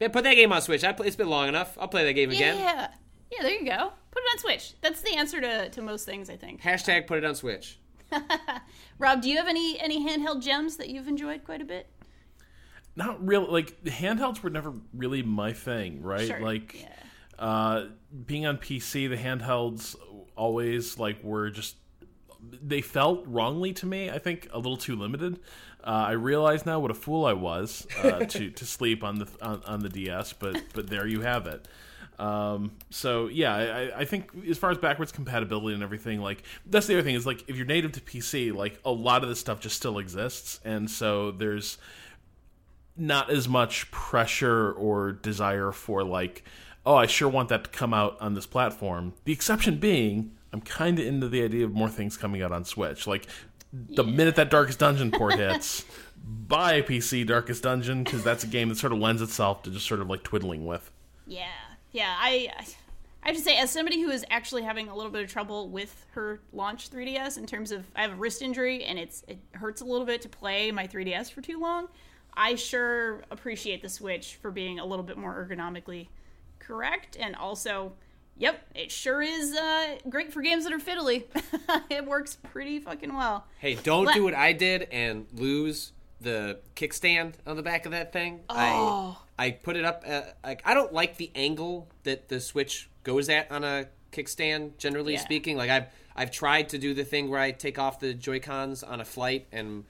[0.00, 0.84] Yeah, put that game on Switch.
[0.84, 1.76] I play, it's been long enough.
[1.80, 2.56] I'll play that game again.
[2.58, 2.88] Yeah.
[3.30, 3.92] Yeah, there you go.
[4.10, 4.74] Put it on Switch.
[4.80, 6.62] That's the answer to, to most things, I think.
[6.62, 7.78] Hashtag put it on Switch.
[8.98, 11.88] Rob, do you have any any handheld gems that you've enjoyed quite a bit?
[12.96, 13.46] Not really.
[13.46, 16.26] Like handhelds were never really my thing, right?
[16.26, 16.40] Sure.
[16.40, 16.88] Like, yeah.
[17.38, 17.86] Uh,
[18.26, 19.94] being on PC, the handhelds
[20.36, 21.76] always like were just
[22.40, 24.10] they felt wrongly to me.
[24.10, 25.40] I think a little too limited.
[25.82, 29.28] Uh, I realize now what a fool I was uh, to to sleep on the
[29.40, 31.66] on, on the DS, but but there you have it.
[32.18, 36.86] Um, so yeah, I, I think as far as backwards compatibility and everything, like that's
[36.88, 39.38] the other thing is like if you're native to PC, like a lot of this
[39.38, 41.78] stuff just still exists, and so there's
[42.96, 46.42] not as much pressure or desire for like,
[46.88, 49.12] oh, I sure want that to come out on this platform.
[49.24, 52.64] The exception being, I'm kind of into the idea of more things coming out on
[52.64, 53.06] Switch.
[53.06, 53.26] Like
[53.72, 55.84] the minute that Darkest Dungeon port hits,
[56.16, 59.70] buy a PC Darkest Dungeon because that's a game that sort of lends itself to
[59.70, 60.90] just sort of like twiddling with.
[61.26, 61.44] Yeah,
[61.92, 62.16] yeah.
[62.18, 62.50] I
[63.22, 65.68] I have to say, as somebody who is actually having a little bit of trouble
[65.68, 69.38] with her launch 3DS in terms of I have a wrist injury and it's it
[69.52, 71.88] hurts a little bit to play my 3DS for too long.
[72.32, 76.08] I sure appreciate the Switch for being a little bit more ergonomically
[76.68, 77.94] correct and also.
[78.40, 81.24] Yep, it sure is uh, great for games that are fiddly.
[81.90, 83.44] it works pretty fucking well.
[83.58, 87.90] Hey, don't Let- do what I did and lose the kickstand on the back of
[87.92, 88.40] that thing.
[88.48, 89.20] Oh.
[89.36, 90.04] I I put it up.
[90.06, 94.78] Uh, like I don't like the angle that the Switch goes at on a kickstand.
[94.78, 95.20] Generally Yeah.
[95.20, 98.38] speaking, like I've I've tried to do the thing where I take off the Joy
[98.38, 99.84] Cons on a flight and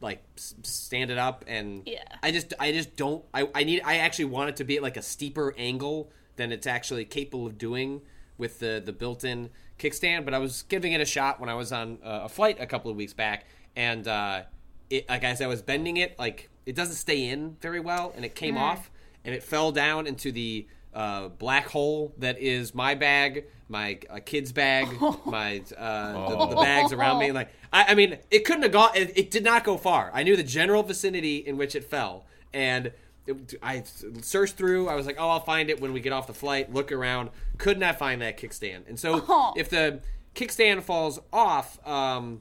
[0.00, 2.02] like stand it up, and Yeah.
[2.22, 3.24] I just I just don't.
[3.34, 3.82] I I need.
[3.84, 7.46] I actually want it to be at like a steeper angle than it's actually capable
[7.46, 8.02] of doing
[8.36, 10.24] with the the built-in kickstand.
[10.24, 12.66] But I was giving it a shot when I was on uh, a flight a
[12.66, 14.42] couple of weeks back, and uh,
[14.90, 18.24] it like as I was bending it, like it doesn't stay in very well, and
[18.24, 18.90] it came off,
[19.24, 24.18] and it fell down into the uh, black hole that is my bag, my uh,
[24.24, 24.88] kid's bag,
[25.26, 27.32] my uh, the, the bags around me.
[27.38, 28.90] Like I, I mean, it couldn't have gone.
[28.94, 30.10] It, it did not go far.
[30.14, 32.92] I knew the general vicinity in which it fell, and
[33.26, 33.82] it, I
[34.22, 34.88] searched through.
[34.88, 36.72] I was like, oh, I'll find it when we get off the flight.
[36.72, 37.30] Look around.
[37.58, 38.88] Could not find that kickstand.
[38.88, 39.52] And so Oh.
[39.56, 40.00] if the
[40.34, 42.40] kickstand falls off, um,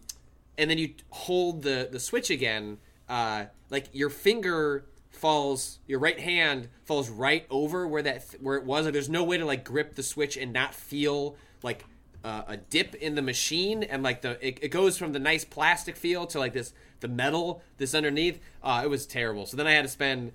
[0.57, 2.77] and then you hold the the switch again,
[3.09, 4.85] uh, like your finger
[5.17, 8.85] falls, your right hand falls right over where that where it was.
[8.85, 11.85] Like there's no way to like grip the switch and not feel like
[12.23, 15.45] uh, a dip in the machine, and like the it, it goes from the nice
[15.45, 18.39] plastic feel to like this the metal this underneath.
[18.63, 19.45] Uh, it was terrible.
[19.45, 20.31] So then I had to spend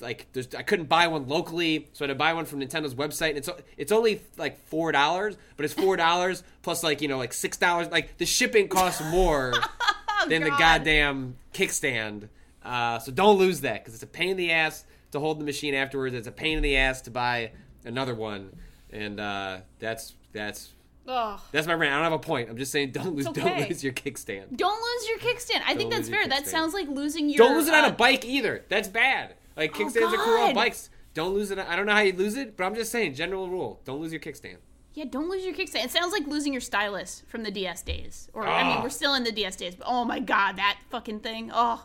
[0.00, 2.94] like there's I couldn't buy one locally, so I had to buy one from Nintendo's
[2.94, 3.30] website.
[3.30, 7.18] And it's it's only like four dollars, but it's four dollars plus like you know
[7.18, 7.88] like six dollars.
[7.88, 9.54] Like the shipping costs more
[10.28, 12.28] than the goddamn kickstand.
[12.64, 15.44] Uh, so don't lose that because it's a pain in the ass to hold the
[15.44, 16.14] machine afterwards.
[16.14, 17.52] It's a pain in the ass to buy
[17.84, 18.56] another one,
[18.90, 20.72] and uh, that's that's
[21.06, 21.40] Ugh.
[21.52, 21.92] that's my rant.
[21.92, 22.48] I don't have a point.
[22.48, 24.56] I'm just saying don't lose It's don't lose your kickstand.
[24.56, 25.62] Don't lose your kickstand.
[25.66, 26.26] I think Don't that's fair.
[26.26, 27.38] That sounds like losing your.
[27.38, 28.64] Don't lose it on uh, a bike either.
[28.68, 29.34] That's bad.
[29.56, 30.90] Like kickstands are cool on bikes.
[31.12, 31.58] Don't lose it.
[31.58, 33.80] I don't know how you lose it, but I'm just saying general rule.
[33.84, 34.56] Don't lose your kickstand.
[34.94, 35.84] Yeah, don't lose your kickstand.
[35.84, 38.28] It sounds like losing your stylus from the DS days.
[38.32, 41.20] Or I mean, we're still in the DS days, but oh my god, that fucking
[41.20, 41.50] thing.
[41.52, 41.84] Oh,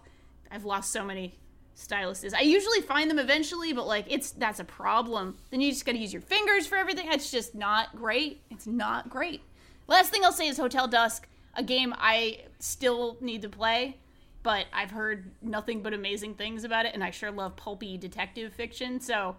[0.51, 1.37] I've lost so many
[1.79, 2.33] styluses.
[2.33, 5.37] I usually find them eventually, but like it's that's a problem.
[5.49, 7.07] Then you just got to use your fingers for everything.
[7.11, 8.41] It's just not great.
[8.49, 9.41] It's not great.
[9.87, 13.97] Last thing I'll say is Hotel Dusk, a game I still need to play,
[14.43, 18.53] but I've heard nothing but amazing things about it, and I sure love pulpy detective
[18.53, 18.99] fiction.
[18.99, 19.35] So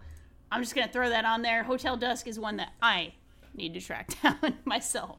[0.51, 1.63] I'm just gonna throw that on there.
[1.63, 3.15] Hotel Dusk is one that I
[3.55, 5.19] need to track down myself.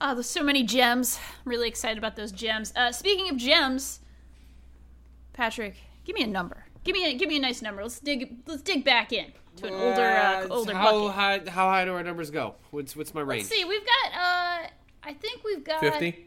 [0.00, 1.18] Oh, there's so many gems.
[1.44, 2.72] I'm really excited about those gems.
[2.74, 4.00] Uh, speaking of gems,
[5.32, 6.64] Patrick, give me a number.
[6.84, 7.82] Give me a give me a nice number.
[7.82, 11.14] Let's dig let's dig back in to an older uh, older how bucket.
[11.14, 12.54] high how high do our numbers go?
[12.70, 13.42] What's what's my range?
[13.42, 13.64] Let's see.
[13.66, 14.66] We've got uh,
[15.04, 16.26] I think we've got Fifty.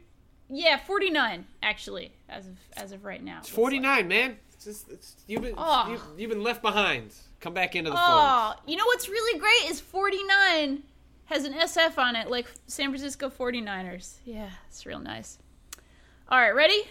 [0.49, 3.41] Yeah, 49 actually as of as of right now.
[3.41, 4.37] Forty nine, man.
[4.53, 5.89] It's just it's, you've been Oh.
[5.89, 7.15] you, you've been left behind.
[7.39, 8.07] Come back into the fold.
[8.09, 10.83] Oh, you know what's really great is 49
[11.33, 14.17] has an SF on it, like San Francisco 49ers.
[14.23, 15.39] Yeah, it's real nice.
[16.29, 16.83] All right, ready?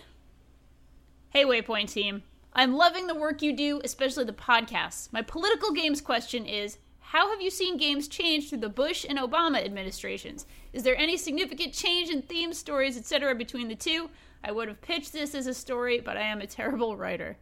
[1.30, 2.24] Hey, Waypoint team.
[2.52, 5.12] I'm loving the work you do, especially the podcasts.
[5.12, 9.16] My political games question is How have you seen games change through the Bush and
[9.16, 10.44] Obama administrations?
[10.72, 13.36] Is there any significant change in themes, stories, etc.
[13.36, 14.10] between the two?
[14.42, 17.36] I would have pitched this as a story, but I am a terrible writer.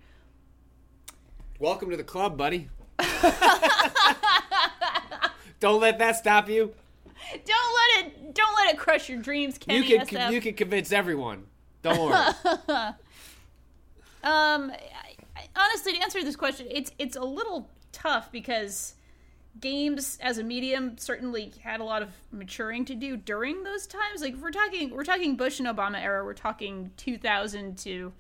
[1.59, 2.69] Welcome to the club, buddy.
[5.61, 6.75] Don't let that stop you.
[7.33, 8.35] Don't let it.
[8.35, 9.79] Don't let it crush your dreams, Kenny.
[9.79, 10.33] You can SF.
[10.33, 11.45] you can convince everyone.
[11.83, 12.93] Don't worry.
[14.23, 18.95] Um, I, I, honestly, to answer this question, it's it's a little tough because
[19.59, 24.21] games as a medium certainly had a lot of maturing to do during those times.
[24.21, 26.25] Like if we're talking, we're talking Bush and Obama era.
[26.25, 28.13] We're talking 2000 to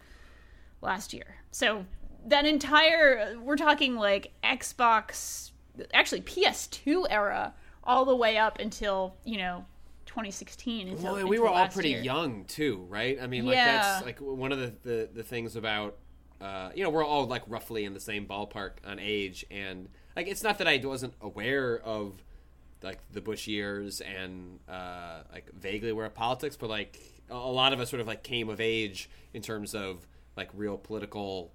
[0.82, 1.36] last year.
[1.51, 1.84] So
[2.26, 5.51] that entire, we're talking like Xbox,
[5.94, 9.64] actually PS2 era, all the way up until you know
[10.06, 10.88] 2016.
[10.88, 12.02] Until, Well, we were all pretty year.
[12.02, 13.18] young too, right?
[13.20, 13.80] I mean, like Yeah.
[13.82, 15.96] that's like one of the the, the things about
[16.40, 20.26] uh, you know we're all like roughly in the same ballpark on age, and like
[20.26, 22.22] it's not that I wasn't aware of
[22.82, 26.98] like the Bush years and uh, like vaguely aware of politics, but like
[27.30, 30.06] a a lot of us sort of like came of age in terms of
[30.36, 31.52] like real political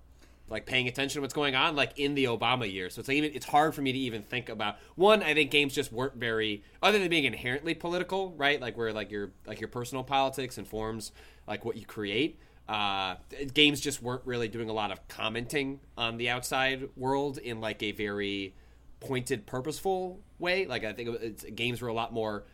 [0.48, 2.94] like paying attention to what's going on like in the Obama years.
[2.94, 5.52] So it's like even it's hard for me to even think about one, I think
[5.52, 8.62] games just weren't very other than being inherently political, right?
[8.62, 11.12] Like where like your like your personal politics informs
[11.48, 12.40] like what you create.
[12.68, 13.16] Uh,
[13.54, 17.84] games just weren't really doing a lot of commenting on the outside world in like
[17.84, 18.56] a very
[19.00, 20.66] pointed, purposeful way.
[20.66, 22.46] Like I think it's, games were a lot more.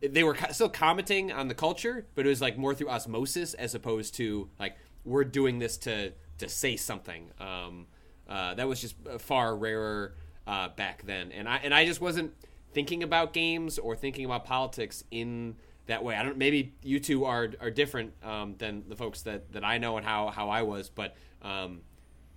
[0.00, 3.74] They were still commenting on the culture, but it was like more through osmosis as
[3.74, 7.30] opposed to like we're doing this to to say something.
[7.38, 7.86] Um,
[8.28, 10.14] uh, that was just far rarer
[10.46, 12.32] uh, back then, and I and I just wasn't
[12.72, 16.14] thinking about games or thinking about politics in that way.
[16.14, 16.36] I don't.
[16.36, 20.06] Maybe you two are are different um, than the folks that, that I know and
[20.06, 21.82] how how I was, but um,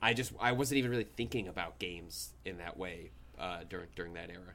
[0.01, 4.13] I just I wasn't even really thinking about games in that way uh, during during
[4.13, 4.53] that era.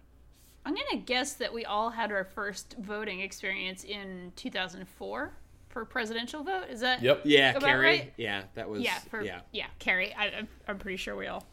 [0.66, 5.32] I'm gonna guess that we all had our first voting experience in 2004
[5.78, 6.64] for presidential vote.
[6.70, 7.22] Is that Yep.
[7.24, 7.84] Yeah, about Kerry.
[7.86, 8.12] right?
[8.16, 8.82] Yeah, that was.
[8.82, 9.40] Yeah, for yeah.
[9.52, 10.12] yeah, Kerry.
[10.12, 11.46] I, I'm, I'm pretty sure we all.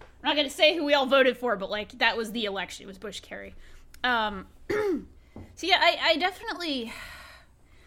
[0.00, 2.84] I'm not gonna say who we all voted for, but like that was the election.
[2.84, 3.54] It was Bush Kerry.
[4.04, 6.92] Um, so yeah, I, I definitely,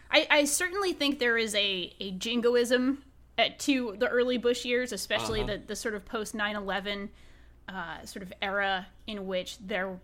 [0.10, 3.04] I, I certainly think there is a a jingoism
[3.38, 5.54] at, to the early Bush years, especially Uh-huh.
[5.54, 7.10] the the sort of post 9/11
[7.70, 10.00] uh, sort of era in which there.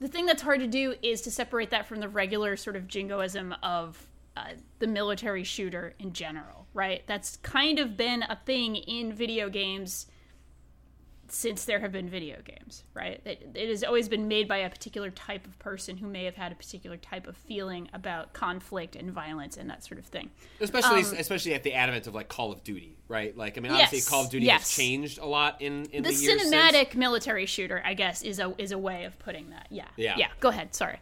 [0.00, 2.88] The thing that's hard to do is to separate that from the regular sort of
[2.88, 4.04] jingoism of
[4.36, 7.02] uh, the military shooter in general, right?
[7.06, 10.06] That's kind of been a thing in video games
[11.28, 13.18] since there have been video games, right?
[13.24, 16.34] It, it has always been made by a particular type of person who may have
[16.34, 20.30] had a particular type of feeling about conflict and violence and that sort of thing.
[20.60, 23.34] Especially, especially at the advent of like Call of Duty, right?
[23.34, 24.60] Like, I mean, obviously, Um, Yes, Call of Duty yes.
[24.60, 26.54] has changed a lot in in The, the, years since.
[26.54, 29.68] cinematic military shooter, I guess, is a is a way of putting that.
[29.70, 29.88] Yeah.
[29.96, 30.16] Yeah.
[30.18, 30.28] Yeah.
[30.40, 30.74] Go ahead.
[30.74, 30.98] Sorry.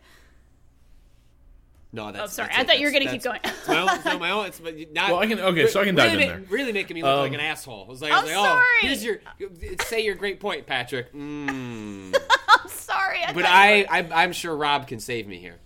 [1.93, 2.23] No, that's.
[2.25, 2.49] Oh, sorry.
[2.49, 3.41] that's I thought you were gonna keep going.
[3.43, 3.89] it's my own.
[3.91, 4.47] It's my own.
[4.47, 5.11] It's but not.
[5.11, 6.43] Well, I can- okay, so I can dive really in there.
[6.49, 7.85] Really making me look like Um, an asshole.
[7.87, 8.65] I was like, I was I'm like, sorry.
[8.65, 9.21] oh, here's your.
[9.87, 11.13] Say your great point, Patrick.
[11.13, 12.17] Mm.
[12.49, 13.19] I'm sorry.
[13.27, 15.57] I But I, I, I'm sure Rob can save me here.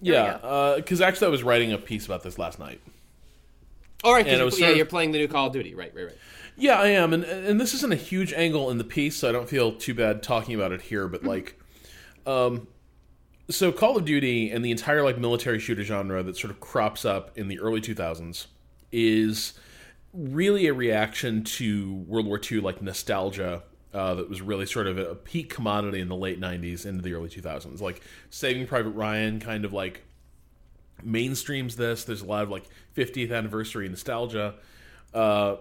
[0.00, 2.80] Yeah, because actually, I was writing a piece about this last night.
[4.04, 5.74] All right, And it you're, was yeah, of- you're playing the new Call of Duty,
[5.76, 5.92] right?
[5.94, 6.16] Right, right.
[6.56, 9.32] Yeah, I am, and and this isn't a huge angle in the piece, so I
[9.32, 11.08] don't feel too bad talking about it here.
[11.08, 11.58] But like,
[12.26, 12.66] um,
[13.52, 17.04] so Call of Duty and the entire like military shooter genre that sort of crops
[17.04, 18.46] up in the early 2000s
[18.90, 19.54] is
[20.12, 23.62] really a reaction to World War II like nostalgia.
[23.94, 27.12] Uh, that was really sort of a peak commodity in the late 90s into the
[27.12, 27.80] early 2000s.
[27.80, 28.00] Like
[28.30, 30.02] Saving Private Ryan kind of like
[31.04, 32.04] mainstreams this.
[32.04, 32.64] There's a lot of like
[32.96, 34.54] 50th anniversary nostalgia.
[35.12, 35.56] Uh,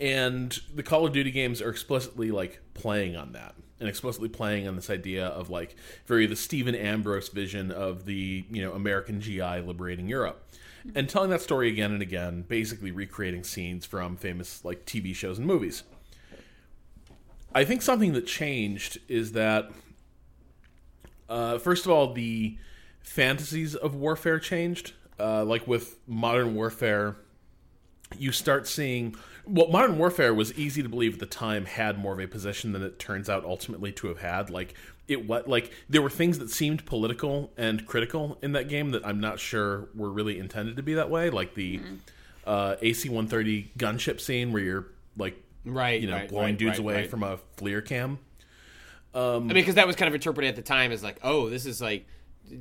[0.00, 3.54] and the Call of Duty games are explicitly like playing on that
[3.84, 5.76] and explicitly playing on this idea of like
[6.06, 10.42] very the Stephen Ambrose vision of the you know American GI liberating Europe.
[10.94, 15.36] And telling that story again and again basically recreating scenes from famous like TV shows
[15.36, 15.82] and movies.
[17.54, 19.70] I think something that changed is that
[21.28, 22.56] uh, first of all the
[23.02, 24.94] fantasies of warfare changed.
[25.20, 27.16] Uh, like with modern warfare
[28.18, 32.12] you start seeing well modern warfare was easy to believe at the time had more
[32.12, 34.50] of a position than it turns out ultimately to have had.
[34.50, 34.74] Like
[35.06, 39.06] it what like there were things that seemed political and critical in that game that
[39.06, 41.30] i'm not sure were really intended to be that way.
[41.30, 41.80] Like the
[42.46, 44.86] uh, ac-130 gunship scene where you're
[45.16, 47.10] like Right, you know right, blowing right, dudes right, away right.
[47.10, 48.18] from a FLIR cam.
[49.14, 51.66] I mean, because that was kind of interpreted at the time as like, oh, this
[51.66, 52.06] is like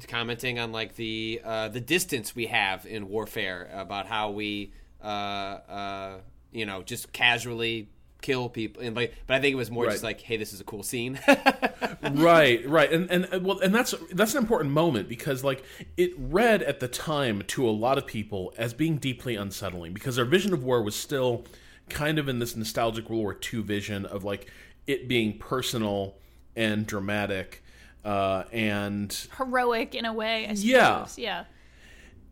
[0.08, 4.72] commenting on like the uh, the distance we have in warfare about how we,
[5.04, 6.18] uh, uh,
[6.52, 7.90] you know, just casually
[8.22, 8.82] kill people.
[8.82, 10.82] And like, but I think it was more just like, hey, this is a cool
[10.82, 11.20] scene.
[12.12, 15.64] right right and and well and that's that's an important moment because like
[15.98, 20.18] it read at the time to a lot of people as being deeply unsettling because
[20.20, 21.46] our vision of war was still
[21.90, 24.50] kind of in this nostalgic World War II vision of like
[24.88, 26.16] it being personal
[26.56, 27.64] and dramatic
[28.06, 30.46] uh, and Heroic in a way.
[30.46, 30.64] I suppose.
[30.66, 31.08] Yeah.
[31.18, 31.44] Yeah.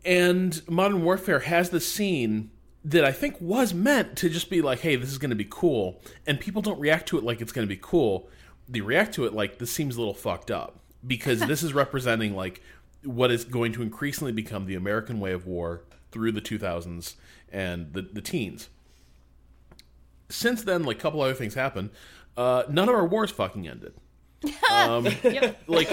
[0.04, 2.52] and Modern Warfare has the scene
[2.84, 5.48] that I think was meant to just be like, hey, this is going to be
[5.50, 8.30] cool, and people don't react to it like it's going to be cool.
[8.68, 12.36] They react to it like this seems a little fucked up because this is representing
[12.36, 12.62] like
[13.04, 17.16] what is going to increasingly become the American way of war through the 2000s
[17.52, 18.70] and the, the teens.
[20.30, 21.90] Since then, like a couple other things happened.
[22.38, 23.94] Uh, none of our wars fucking ended.
[24.72, 25.04] Um,
[25.68, 25.90] like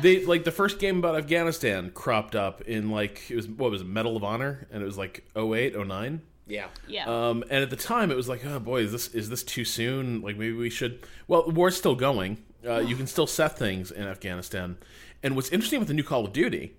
[0.00, 3.82] they like the first game about Afghanistan cropped up in like it was what was
[3.82, 4.66] it Medal of Honor?
[4.70, 6.66] And it was like 08 09 Yeah.
[6.88, 7.04] Yeah.
[7.28, 9.64] um and at the time it was like oh boy is this is this too
[9.64, 10.22] soon?
[10.22, 12.38] Like maybe we should well the war's still going.
[12.66, 14.76] Uh, you can still set things in Afghanistan.
[15.22, 16.74] And what's interesting with the new Call of Duty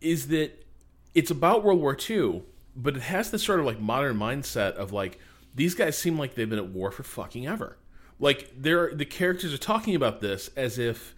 [0.00, 0.64] is that
[1.14, 2.42] it's about World War II
[2.76, 5.18] but it has this sort of like modern mindset of like
[5.54, 7.76] these guys seem like they've been at war for fucking ever
[8.20, 11.14] like they're the characters are talking about this as if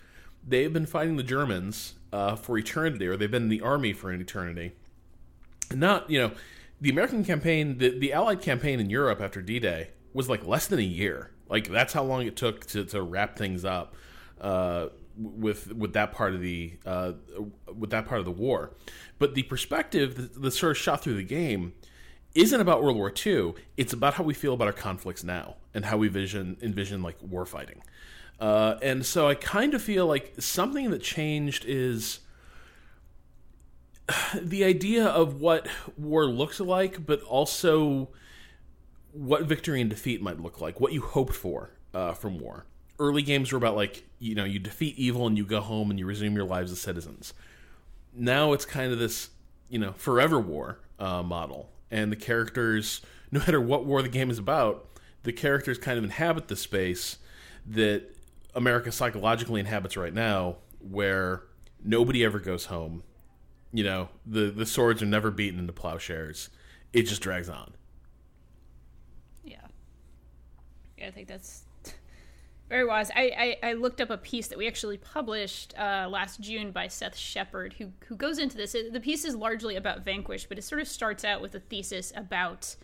[0.47, 4.11] they've been fighting the Germans uh, for eternity, or they've been in the army for
[4.11, 4.73] an eternity.
[5.75, 6.33] Not, you know,
[6.81, 10.67] the American campaign, the, the Allied campaign in Europe after D Day was like less
[10.67, 11.31] than a year.
[11.49, 13.95] Like that's how long it took to, to wrap things up
[14.41, 17.13] uh, with with that part of the uh,
[17.77, 18.75] with that part of the war.
[19.19, 21.75] But the perspective that, that sort of shot through the game
[22.35, 23.55] isn't about World War II.
[23.77, 27.17] It's about how we feel about our conflicts now and how we vision envision like
[27.21, 27.83] war fighting.
[28.41, 32.21] Uh, and so I kind of feel like something that changed is
[34.41, 38.09] the idea of what war looks like, but also
[39.13, 42.67] what victory and defeat might look like, what you hoped for uh, from war.
[42.99, 45.99] Early games were about like you know you defeat evil and you go home and
[45.99, 47.35] you resume your lives as citizens.
[48.15, 49.31] Now it's kind of this
[49.69, 54.31] you know forever war uh, model, and the characters, no matter what war the game
[54.31, 54.89] is about,
[55.23, 57.19] the characters kind of inhabit the space
[57.65, 58.03] that
[58.55, 61.45] America psychologically inhabits right now, where
[61.85, 63.05] nobody ever goes home.
[63.73, 66.51] You know, the the swords are never beaten into plowshares.
[66.93, 67.73] It just drags on.
[69.45, 69.57] Yeah.
[70.99, 71.63] Yeah, I think that's
[72.73, 73.11] very wise.
[73.15, 76.89] I, I, I looked up a piece that we actually published uh, last June by
[76.89, 78.73] Seth Shepard, who who goes into this.
[78.73, 82.15] The piece is largely about Vanquish, but it sort of starts out with a thesis
[82.17, 82.75] about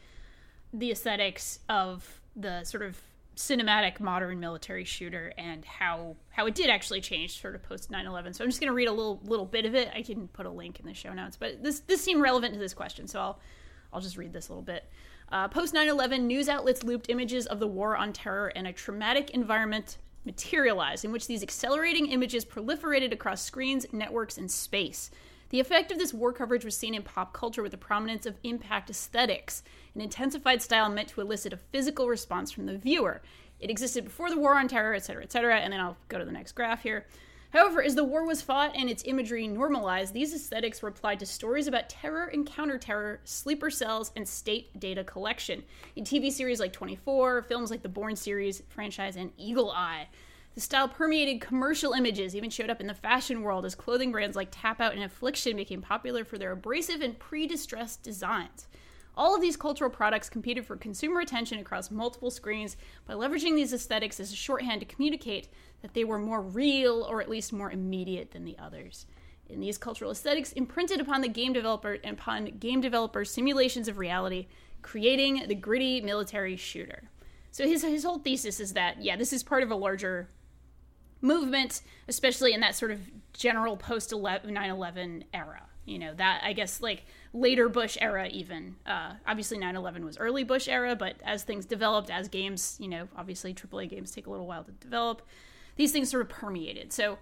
[0.74, 3.00] the aesthetics of the sort of
[3.34, 8.34] cinematic modern military shooter and how how it did actually change sort of post 9/11.
[8.34, 9.88] So I'm just going to read a little little bit of it.
[9.94, 12.60] I can put a link in the show notes, but this this seemed relevant to
[12.60, 13.40] this question, so I'll
[13.90, 14.84] I'll just read this a little bit.
[15.30, 18.72] Uh, Post 9 11, news outlets looped images of the war on terror and a
[18.72, 25.10] traumatic environment materialized, in which these accelerating images proliferated across screens, networks, and space.
[25.50, 28.38] The effect of this war coverage was seen in pop culture with the prominence of
[28.42, 29.62] impact aesthetics,
[29.94, 33.22] an intensified style meant to elicit a physical response from the viewer.
[33.60, 36.32] It existed before the war on terror, etc., etc., and then I'll go to the
[36.32, 37.06] next graph here.
[37.50, 41.26] However, as the war was fought and its imagery normalized, these aesthetics were applied to
[41.26, 45.64] stories about terror and counter-terror, sleeper cells, and state data collection.
[45.96, 50.08] In TV series like 24, films like the Bourne series franchise, and Eagle Eye.
[50.54, 54.36] The style permeated commercial images, even showed up in the fashion world as clothing brands
[54.36, 58.66] like Tap Out and Affliction became popular for their abrasive and pre distressed designs.
[59.18, 63.72] All of these cultural products competed for consumer attention across multiple screens by leveraging these
[63.72, 65.48] aesthetics as a shorthand to communicate
[65.82, 69.06] that they were more real or at least more immediate than the others.
[69.50, 73.98] And these cultural aesthetics imprinted upon the game developer and upon game developers' simulations of
[73.98, 74.46] reality,
[74.82, 77.10] creating the gritty military shooter.
[77.50, 80.28] So his his whole thesis is that yeah, this is part of a larger
[81.20, 83.00] movement, especially in that sort of
[83.32, 85.62] general post 9 11 era.
[85.88, 88.76] You know, that I guess like later Bush era, even.
[88.86, 92.88] Uh, obviously, 9 11 was early Bush era, but as things developed, as games, you
[92.88, 95.22] know, obviously AAA games take a little while to develop,
[95.76, 96.92] these things sort of permeated.
[96.92, 97.18] So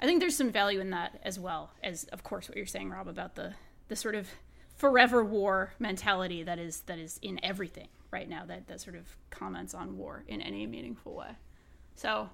[0.00, 2.90] I think there's some value in that as well as, of course, what you're saying,
[2.90, 3.54] Rob, about the,
[3.88, 4.28] the sort of
[4.74, 9.16] forever war mentality that is that is in everything right now that, that sort of
[9.30, 11.30] comments on war in any meaningful way.
[11.94, 12.28] So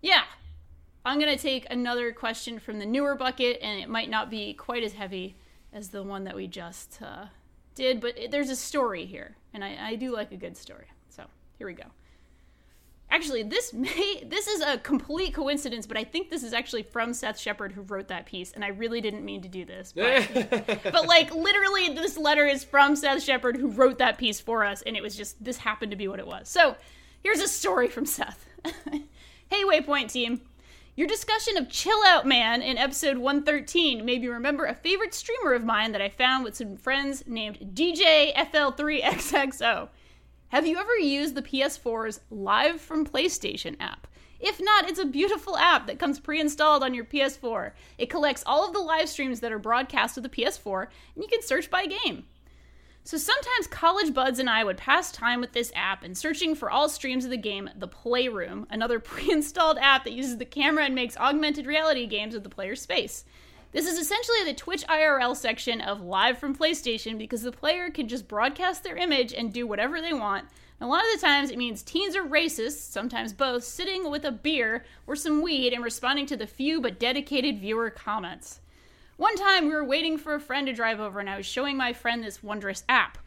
[0.00, 0.22] yeah,
[1.04, 4.54] I'm going to take another question from the newer bucket, and it might not be
[4.54, 5.36] quite as heavy
[5.72, 7.26] as the one that we just uh,
[7.74, 10.86] did, but it, there's a story here, and I, I do like a good story.
[11.08, 11.24] So
[11.58, 11.84] here we go.
[13.10, 17.12] Actually, this may this is a complete coincidence, but I think this is actually from
[17.12, 20.28] Seth Shepard who wrote that piece, and I really didn't mean to do this, but,
[20.84, 24.82] but like literally, this letter is from Seth Shepard who wrote that piece for us,
[24.82, 26.48] and it was just this happened to be what it was.
[26.48, 26.76] So
[27.24, 28.46] here's a story from Seth.
[29.52, 30.40] Hey, Waypoint team.
[30.94, 35.54] Your discussion of Chill Out Man in episode 113 made me remember a favorite streamer
[35.54, 39.88] of mine that I found with some friends named DJ FL3XXO.
[40.48, 44.06] Have you ever used the PS4's Live from PlayStation app?
[44.38, 47.72] If not, it's a beautiful app that comes pre installed on your PS4.
[47.96, 51.28] It collects all of the live streams that are broadcast to the PS4, and you
[51.30, 52.26] can search by game.
[53.04, 56.70] So sometimes college buds and I would pass time with this app and searching for
[56.70, 60.84] all streams of the game The Playroom, another pre installed app that uses the camera
[60.84, 63.24] and makes augmented reality games of the player's space.
[63.72, 68.06] This is essentially the Twitch IRL section of Live from PlayStation because the player can
[68.06, 70.44] just broadcast their image and do whatever they want.
[70.78, 74.24] And a lot of the times it means teens are racists, sometimes both, sitting with
[74.24, 78.60] a beer or some weed and responding to the few but dedicated viewer comments.
[79.16, 81.76] One time we were waiting for a friend to drive over and I was showing
[81.76, 83.18] my friend this wondrous app.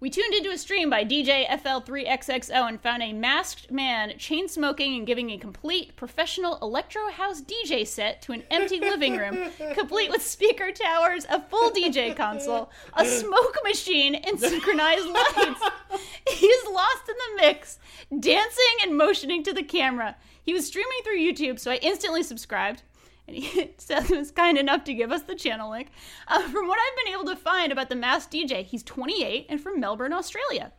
[0.00, 4.96] We tuned into a stream by DJ FL3XXO and found a masked man chain smoking
[4.96, 10.10] and giving a complete professional electro house DJ set to an empty living room, complete
[10.10, 15.62] with speaker towers, a full DJ console, a smoke machine, and synchronized lights.
[16.28, 17.78] He's lost in the mix,
[18.18, 20.16] dancing and motioning to the camera.
[20.42, 22.82] He was streaming through YouTube, so I instantly subscribed
[23.26, 25.88] and he Seth was kind enough to give us the channel link.
[26.28, 29.60] Uh, from what I've been able to find about the masked DJ, he's 28 and
[29.60, 30.72] from Melbourne, Australia.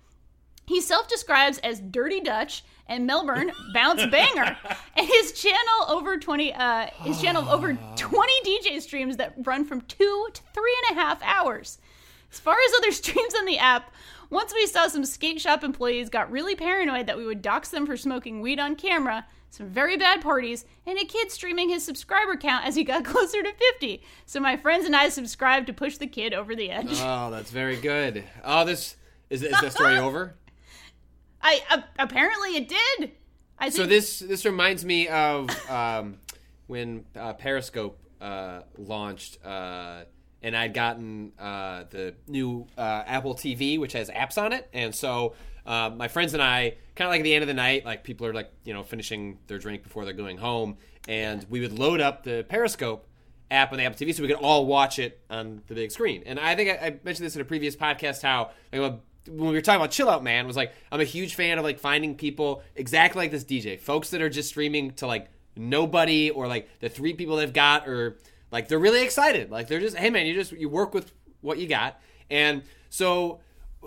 [0.67, 4.57] He self-describes as Dirty Dutch and Melbourne Bounce Banger,
[4.95, 9.81] and his channel over 20, uh, his channel over 20 DJ streams that run from
[9.81, 11.79] two to three and a half hours.
[12.31, 13.93] As far as other streams on the app,
[14.29, 17.85] once we saw some skate shop employees got really paranoid that we would dox them
[17.85, 19.25] for smoking weed on camera,
[19.55, 23.41] some very bad parties, and a kid streaming his subscriber count as he got closer
[23.41, 24.03] to 50.
[24.25, 26.99] So my friends and I subscribed to push the kid over the edge.
[26.99, 28.25] Oh, that's very good.
[28.43, 28.97] Oh, this
[29.29, 30.35] is, is that story over?
[31.41, 33.11] I uh, apparently it did.
[33.57, 36.17] I think So this this reminds me of um,
[36.67, 40.03] when uh, Periscope uh, launched, uh,
[40.41, 44.93] and I'd gotten uh, the new uh, Apple TV, which has apps on it, and
[44.93, 45.35] so
[45.66, 48.03] uh, my friends and I, kind of like at the end of the night, like
[48.03, 51.78] people are like you know finishing their drink before they're going home, and we would
[51.78, 53.07] load up the Periscope
[53.51, 56.24] app on the Apple TV so we could all watch it on the big screen.
[56.26, 59.53] And I think I, I mentioned this in a previous podcast how like, when we
[59.53, 62.16] were talking about Chill Out Man was like I'm a huge fan of like finding
[62.16, 66.70] people exactly like this DJ, folks that are just streaming to like nobody or like
[66.80, 68.18] the three people they've got or
[68.51, 69.51] like they're really excited.
[69.51, 71.11] Like they're just hey man, you just you work with
[71.41, 71.99] what you got.
[72.30, 73.39] And so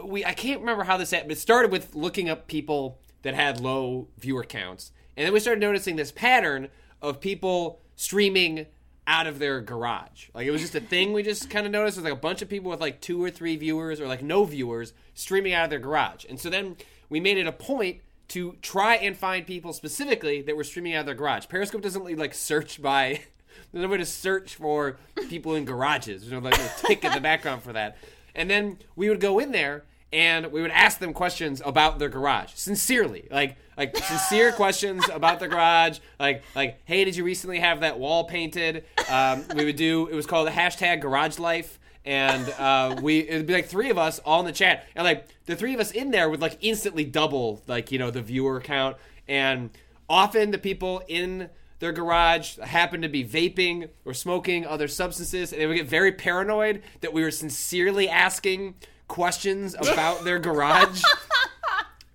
[0.04, 1.32] we I can't remember how this happened.
[1.32, 4.92] It started with looking up people that had low viewer counts.
[5.16, 6.68] And then we started noticing this pattern
[7.02, 8.66] of people streaming
[9.06, 10.28] out of their garage.
[10.34, 11.96] Like it was just a thing we just kind of noticed.
[11.96, 14.22] It was like a bunch of people with like two or three viewers or like
[14.22, 16.24] no viewers streaming out of their garage.
[16.28, 16.76] And so then
[17.08, 21.00] we made it a point to try and find people specifically that were streaming out
[21.00, 21.48] of their garage.
[21.48, 23.20] Periscope doesn't really like search by
[23.72, 26.22] there's no way to search for people in garages.
[26.22, 27.96] There's no like tick in the background for that.
[28.34, 32.08] And then we would go in there and we would ask them questions about their
[32.08, 32.52] garage.
[32.54, 35.98] Sincerely like like sincere questions about their garage.
[36.18, 38.84] Like like hey did you recently have that wall painted?
[39.10, 41.78] Um, we would do it was called the hashtag garage life.
[42.04, 44.86] And uh, we it'd be like three of us all in the chat.
[44.96, 48.10] And like the three of us in there would like instantly double like you know
[48.10, 48.96] the viewer count.
[49.26, 49.70] And
[50.08, 51.50] often the people in
[51.80, 55.52] their garage happened to be vaping or smoking other substances.
[55.52, 58.74] And they would get very paranoid that we were sincerely asking
[59.08, 61.02] questions about their garage.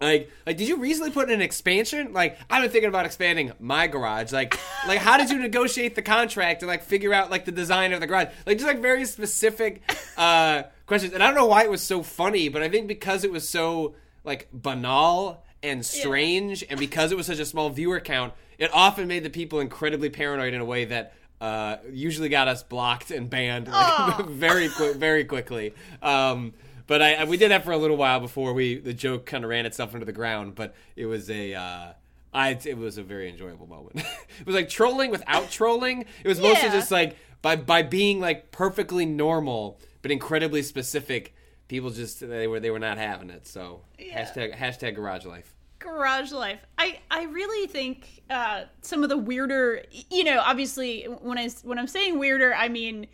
[0.04, 2.12] Like, like, did you recently put in an expansion?
[2.12, 4.34] Like, I've been thinking about expanding my garage.
[4.34, 7.94] Like, like, how did you negotiate the contract and like figure out like the design
[7.94, 8.28] of the garage?
[8.46, 9.82] Like, just like very specific
[10.18, 11.14] uh, questions.
[11.14, 13.48] And I don't know why it was so funny, but I think because it was
[13.48, 18.70] so like banal and strange, and because it was such a small viewer count, it
[18.74, 23.12] often made the people incredibly paranoid in a way that uh, usually got us blocked
[23.12, 25.74] and banned like, very quick, very quickly.
[26.02, 26.54] Um,
[26.88, 29.44] but I, I- we did that for a little while before we the joke kind
[29.44, 30.56] of ran itself into the ground.
[30.56, 31.94] But it was a uh,
[32.34, 33.98] I it was a very enjoyable moment.
[34.40, 36.06] it was like trolling without trolling.
[36.24, 36.74] It was mostly Yeah.
[36.76, 41.34] just like by by being like perfectly normal but incredibly specific.
[41.70, 43.48] People just they were they were not having it.
[43.48, 45.56] So hashtag hashtag garage life.
[45.80, 51.38] garage life i i really think uh some of the weirder you know obviously when
[51.38, 53.06] i when i'm saying weirder i mean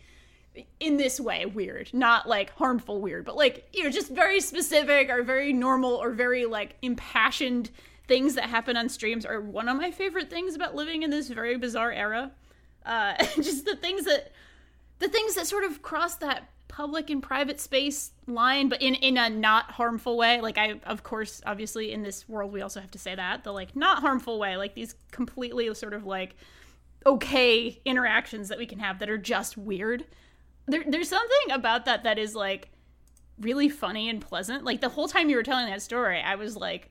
[0.80, 5.08] in this way weird not like harmful weird but like you know just very specific
[5.08, 7.70] or very normal or very like impassioned
[8.10, 11.28] things that happen on streams are one of my favorite things about living in this
[11.28, 12.32] very bizarre era.
[12.84, 14.32] Uh just the things that
[14.98, 19.16] the things that sort of cross that public and private space line but in in
[19.16, 20.40] a not harmful way.
[20.40, 23.52] Like i of course obviously in this world we also have to say that the
[23.52, 26.34] like not harmful way like these completely sort of like
[27.06, 30.04] okay interactions that we can have that are just weird
[30.70, 32.70] there, there's something about that that is like
[33.40, 34.64] really funny and pleasant.
[34.64, 36.90] Like the whole time you were telling that story, I was like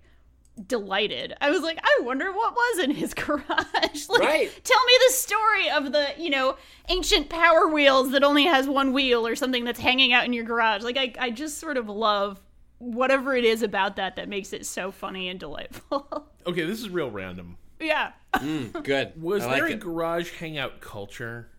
[0.67, 1.33] delighted.
[1.39, 4.09] I was like, I wonder what was in his garage.
[4.09, 4.61] like, Right.
[4.63, 6.57] Tell me the story of the, you know,
[6.89, 10.43] ancient power wheels that only has one wheel or something that's hanging out in your
[10.43, 10.83] garage.
[10.83, 12.41] Like I, I just sort of love
[12.79, 16.27] whatever it is about that that makes it so funny and delightful.
[16.47, 17.57] Okay, this is real random.
[17.79, 18.13] yeah.
[18.35, 19.21] Mm, good.
[19.21, 19.79] Was I like there a it.
[19.81, 21.49] garage hangout culture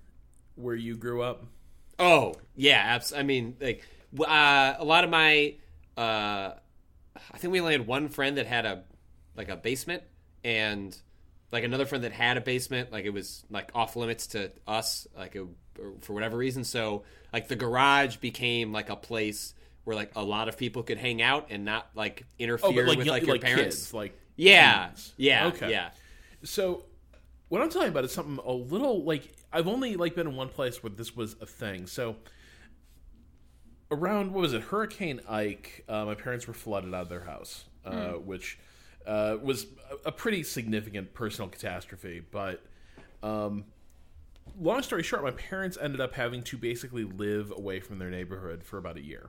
[0.57, 1.45] where you grew up?
[2.01, 3.85] Oh yeah, abs- I mean, like
[4.19, 5.55] uh, a lot of my,
[5.97, 6.53] uh,
[7.33, 8.83] I think we only had one friend that had a
[9.37, 10.03] like a basement,
[10.43, 10.97] and
[11.53, 12.91] like another friend that had a basement.
[12.91, 15.45] Like it was like off limits to us, like it,
[16.01, 16.65] for whatever reason.
[16.65, 20.99] So like the garage became like a place where like a lot of people could
[20.99, 23.77] hang out and not like interfere with young- like your Oh, like parents.
[23.77, 25.13] kids, like yeah, teens.
[25.19, 25.71] yeah, Okay.
[25.71, 25.91] yeah.
[26.45, 26.85] So,
[27.51, 30.49] what I'm talking about is something a little like I've only like been in one
[30.49, 31.87] place where this was a thing.
[31.87, 32.17] So,
[33.91, 35.85] around what was it, Hurricane Ike?
[35.89, 38.59] Uh, my parents were flooded out of their house, uh, which
[39.07, 39.67] uh, was
[40.05, 42.23] a, pretty significant personal catastrophe.
[42.31, 42.63] But,
[43.23, 43.65] um,
[44.61, 48.63] long story short, my parents ended up having to basically live away from their neighborhood
[48.63, 49.29] for about a year,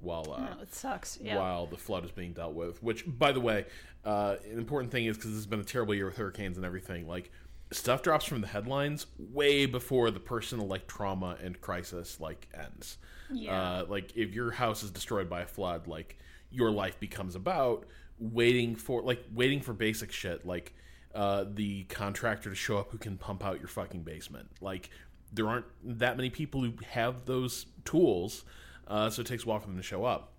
[0.00, 1.18] while uh, Oh, it sucks.
[1.22, 1.38] Yeah.
[1.38, 2.82] while the flood is being dealt with.
[2.82, 3.64] Which, by the way,
[4.04, 6.66] uh, an important thing is because this has been a terrible year with hurricanes and
[6.66, 7.08] everything.
[7.08, 7.30] Like
[7.72, 12.98] stuff drops from the headlines way before the personal like trauma and crisis like ends.
[13.30, 13.60] Yeah.
[13.60, 16.18] Uh, like if your house is destroyed by a flood, like
[16.50, 17.86] your life becomes about
[18.18, 20.74] waiting for like waiting for basic shit like
[21.14, 24.48] uh, the contractor to show up who can pump out your fucking basement.
[24.60, 24.90] Like
[25.32, 25.66] there aren't
[25.98, 28.44] that many people who have those tools,
[28.86, 30.32] uh, so it takes a while for them to show up.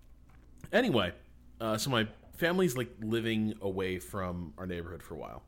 [0.72, 1.12] Anyway,
[1.60, 2.06] uh, so my
[2.36, 5.42] family's like living away from our neighborhood for a while.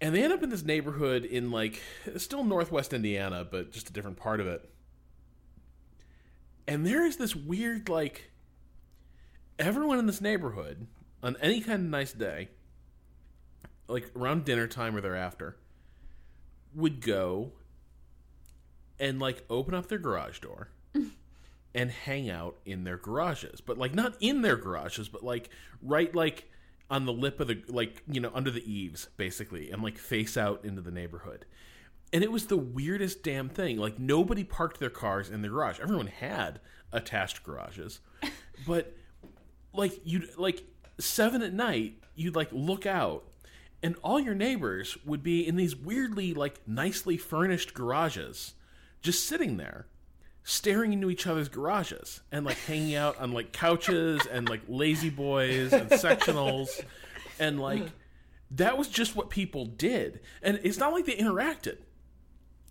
[0.00, 1.80] And they end up in this neighborhood in like
[2.16, 4.68] still northwest Indiana, but just a different part of it.
[6.68, 8.30] And there is this weird like
[9.58, 10.86] everyone in this neighborhood
[11.22, 12.48] on any kind of nice day,
[13.88, 15.56] like around dinner time or thereafter,
[16.74, 17.52] would go
[18.98, 20.68] and like open up their garage door
[21.74, 25.50] and hang out in their garages but like not in their garages but like
[25.82, 26.50] right like
[26.90, 30.36] on the lip of the like you know under the eaves basically and like face
[30.36, 31.44] out into the neighborhood.
[32.12, 33.78] And it was the weirdest damn thing.
[33.78, 35.80] Like nobody parked their cars in the garage.
[35.80, 36.60] Everyone had
[36.92, 38.00] attached garages.
[38.66, 38.96] But
[39.74, 40.64] like you'd like
[40.98, 43.24] seven at night you'd like look out
[43.82, 48.54] and all your neighbors would be in these weirdly like nicely furnished garages
[49.02, 49.86] just sitting there
[50.48, 55.10] staring into each other's garages and like hanging out on like couches and like lazy
[55.10, 56.84] boys and sectionals.
[57.40, 57.82] And like
[58.52, 60.20] that was just what people did.
[60.42, 61.78] And it's not like they interacted.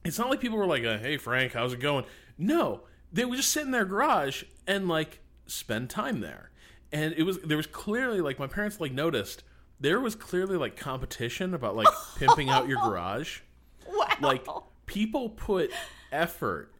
[0.05, 2.05] It's not like people were like uh, hey frank how's it going?
[2.38, 2.84] No.
[3.11, 6.51] They would just sit in their garage and like spend time there.
[6.93, 9.43] And it was there was clearly like my parents like noticed
[9.82, 13.41] there was clearly like competition about like pimping out your garage.
[13.86, 14.07] Wow.
[14.21, 14.47] like
[14.86, 15.71] people put
[16.13, 16.71] effort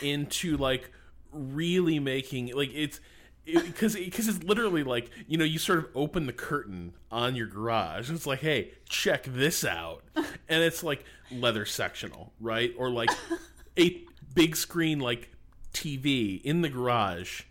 [0.00, 0.90] into like
[1.32, 3.00] really making like it's
[3.44, 7.46] because because it's literally like you know you sort of open the curtain on your
[7.46, 10.02] garage and it's like hey check this out.
[10.48, 12.72] And it's like leather sectional right?
[12.76, 13.10] Or like
[13.78, 14.02] a
[14.34, 15.30] big screen like
[15.72, 17.42] TV in the garage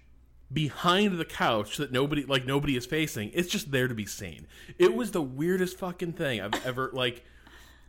[0.54, 3.32] behind the couch that nobody like nobody is facing.
[3.34, 4.48] It's just there to be seen.
[4.78, 7.26] It was the weirdest fucking thing i've ever like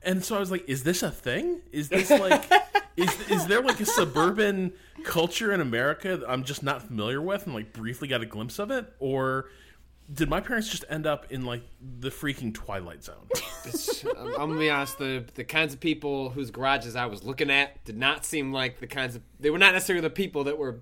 [0.05, 1.61] and so I was like, "Is this a thing?
[1.71, 2.51] Is this like,
[2.97, 4.73] is is there like a suburban
[5.05, 8.59] culture in America that I'm just not familiar with, and like briefly got a glimpse
[8.59, 9.49] of it, or
[10.13, 13.29] did my parents just end up in like the freaking Twilight Zone?
[14.19, 14.99] I'm, I'm gonna be honest.
[14.99, 18.81] The the kinds of people whose garages I was looking at did not seem like
[18.81, 19.23] the kinds of.
[19.41, 20.81] They were not necessarily the people that were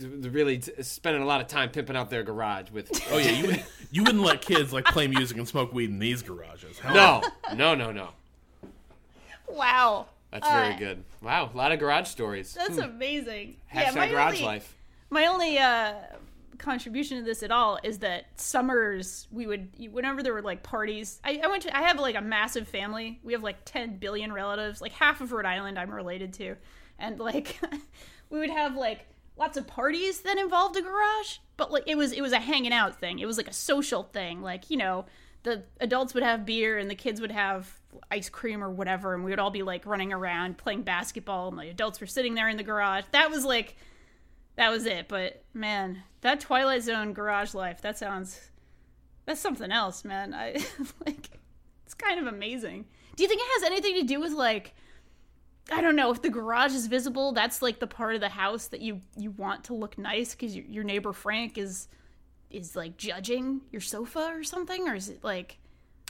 [0.00, 2.90] really t- spending a lot of time pimping out their garage with.
[3.10, 5.98] Oh yeah, you wouldn't, you wouldn't let kids like play music and smoke weed in
[5.98, 6.78] these garages.
[6.78, 7.22] Hell No,
[7.54, 8.08] no, no, no.
[9.48, 10.06] wow.
[10.30, 11.04] That's very Uh, good.
[11.22, 12.52] Wow, a lot of garage stories.
[12.54, 13.56] That's amazing.
[13.72, 14.76] Hashtag my garage only, life.
[15.10, 15.94] My only uh,
[16.58, 21.20] contribution to this at all is that summers we would whenever there were like parties.
[21.24, 23.20] I, I went to I have like a massive family.
[23.22, 24.80] We have like ten billion relatives.
[24.82, 26.56] Like half of Rhode Island I'm related to,
[26.98, 27.58] and like
[28.30, 29.06] we would have like
[29.38, 31.38] lots of parties that involved a garage.
[31.56, 33.18] But like it was it was a hanging out thing.
[33.18, 34.42] It was like a social thing.
[34.42, 35.06] Like you know
[35.42, 37.80] the adults would have beer and the kids would have
[38.10, 41.58] ice cream or whatever and we would all be like running around playing basketball and
[41.58, 43.76] the adults were sitting there in the garage that was like
[44.56, 48.50] that was it but man that twilight zone garage life that sounds
[49.24, 50.52] that's something else man i
[51.06, 51.30] like
[51.84, 52.84] it's kind of amazing
[53.16, 54.74] do you think it has anything to do with like
[55.70, 57.32] I don't know if the garage is visible.
[57.32, 60.56] That's like the part of the house that you you want to look nice because
[60.56, 61.88] your, your neighbor Frank is
[62.50, 65.58] is like judging your sofa or something, or is it like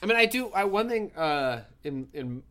[0.02, 0.50] I mean, I do.
[0.50, 2.42] I one thing uh, in in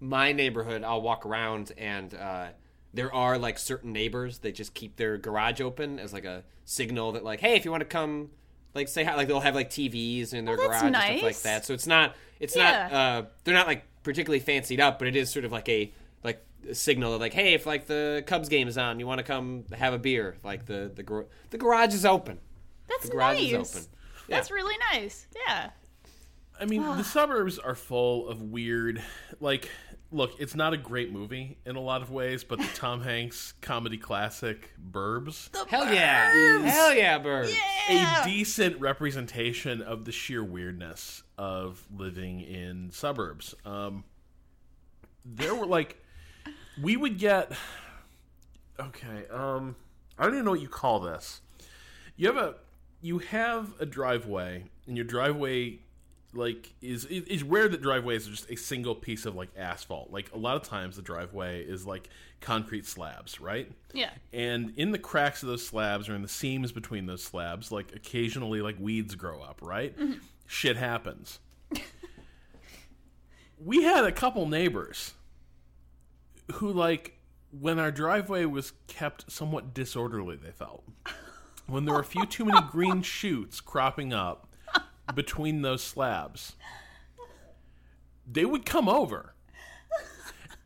[0.00, 2.48] my neighborhood, I'll walk around and uh,
[2.94, 7.12] there are like certain neighbors that just keep their garage open as like a signal
[7.12, 8.30] that like, hey, if you want to come,
[8.74, 11.40] like say hi, like they'll have like TVs in their Oh, garage and stuff like
[11.42, 11.64] that.
[11.66, 12.88] So it's not it's Yeah.
[12.90, 15.92] not uh, they're not like particularly fancied up, but it is sort of like a
[16.22, 19.18] like a signal of like, hey, if like the Cubs game is on, you want
[19.18, 22.38] to come have a beer, like the the the garage is open.
[22.88, 23.52] That's The garage nice?
[23.52, 23.88] is open.
[24.28, 25.26] That's really nice.
[25.46, 25.70] Yeah.
[26.58, 29.02] I mean, the suburbs are full of weird.
[29.40, 29.68] Like,
[30.10, 33.52] look, it's not a great movie in a lot of ways, but the Tom Hanks
[33.60, 37.50] comedy classic Burbs, Hell yeah, hell yeah, bird.
[37.90, 43.54] a decent representation of the sheer weirdness of living in suburbs.
[43.66, 44.04] Um,
[45.26, 46.02] there were like,
[46.80, 47.52] we would get.
[48.80, 49.76] Okay, um,
[50.18, 51.42] I don't even know what you call this.
[52.16, 52.54] You have a
[53.06, 55.78] you have a driveway, and your driveway
[56.34, 60.10] like is it- it's rare that driveways are just a single piece of like asphalt.
[60.10, 63.70] Like a lot of times, the driveway is like concrete slabs, right?
[63.94, 64.10] Yeah.
[64.32, 67.94] And in the cracks of those slabs or in the seams between those slabs, like
[67.94, 69.96] occasionally like weeds grow up, right?
[69.98, 70.14] Mm-hmm.
[70.46, 71.38] Shit happens.
[73.58, 75.14] we had a couple neighbors
[76.54, 77.18] who like
[77.58, 80.84] when our driveway was kept somewhat disorderly, they felt.
[81.66, 84.48] When there were a few too many green shoots cropping up
[85.14, 86.54] between those slabs,
[88.30, 89.34] they would come over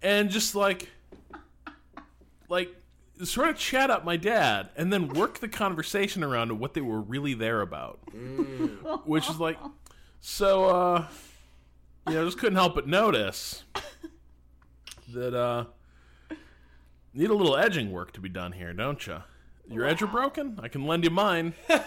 [0.03, 0.91] and just like
[2.49, 2.75] like
[3.23, 6.81] sort of chat up my dad and then work the conversation around to what they
[6.81, 8.01] were really there about.
[9.05, 9.59] Which is like
[10.21, 11.07] so uh
[12.09, 13.65] you know, just couldn't help but notice
[15.09, 15.65] that uh
[17.15, 19.23] need a little edging work to be done here, don't you?
[19.71, 20.59] Your edge are broken?
[20.63, 21.55] I can lend you mine.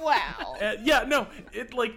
[0.00, 0.54] Wow.
[0.60, 1.94] Uh, yeah, no, it like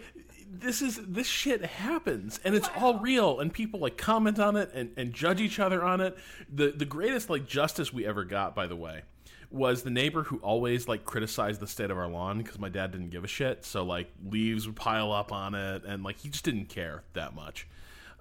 [0.49, 4.69] this is this shit happens and it's all real and people like comment on it
[4.73, 6.17] and, and judge each other on it.
[6.53, 9.03] The the greatest like justice we ever got, by the way,
[9.49, 12.91] was the neighbor who always like criticized the state of our lawn because my dad
[12.91, 13.65] didn't give a shit.
[13.65, 17.33] So like leaves would pile up on it and like he just didn't care that
[17.35, 17.67] much.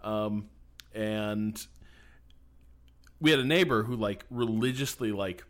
[0.02, 0.48] Um,
[0.94, 1.64] and
[3.20, 5.44] we had a neighbor who like religiously like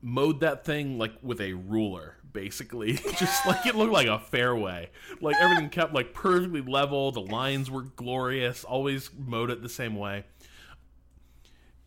[0.00, 2.92] mowed that thing like with a ruler basically.
[3.16, 4.90] Just like it looked like a fairway.
[5.20, 7.10] Like everything kept like perfectly level.
[7.10, 8.64] The lines were glorious.
[8.64, 10.24] Always mowed it the same way.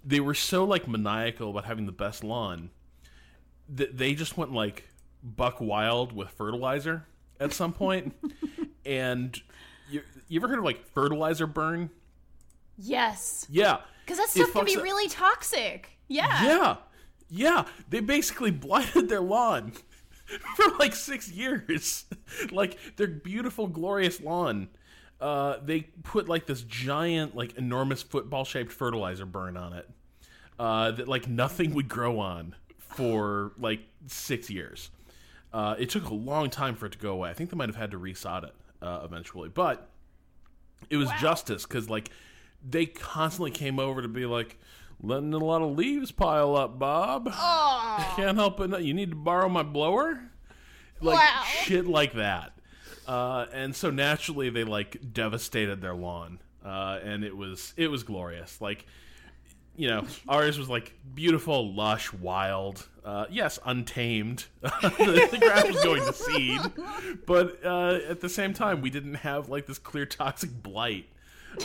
[0.03, 2.71] They were so like maniacal about having the best lawn
[3.69, 4.89] that they just went like
[5.23, 7.05] buck wild with fertilizer
[7.39, 8.13] at some point.
[8.83, 9.39] And
[9.91, 11.91] you, you ever heard of like fertilizer burn?
[12.77, 13.45] Yes.
[13.49, 13.81] yeah.
[14.03, 15.99] Because that stuff can be up- really toxic.
[16.07, 16.43] Yeah.
[16.43, 16.75] yeah,
[17.31, 17.65] yeah.
[17.89, 19.71] They basically blighted their lawn
[20.55, 22.05] for like six years.
[22.51, 24.67] like their beautiful, glorious lawn.
[25.19, 29.87] Uh, they put like this giant, like enormous football-shaped fertilizer burn on it
[30.59, 34.89] uh, that like nothing would grow on for like six years.
[35.53, 37.29] Uh, it took a long time for it to go away.
[37.29, 39.89] I think they might have had to resod it uh, eventually, but
[40.89, 42.09] it was justice because like
[42.67, 44.57] they constantly came over to be like
[45.01, 47.25] letting a lot of leaves pile up bob.
[48.15, 50.21] Can't help it not- you need to borrow my blower?
[51.01, 51.43] Like Wow.
[51.63, 52.53] shit like that.
[53.07, 56.39] Uh, and so naturally they like devastated their lawn.
[56.63, 58.61] Uh, and it was it was glorious.
[58.61, 58.85] Like
[59.75, 64.45] you know ours was like beautiful lush wild uh, yes untamed.
[64.61, 66.61] The, the grass was going to seed.
[67.25, 71.07] But uh, at the same time we didn't have like this clear toxic blight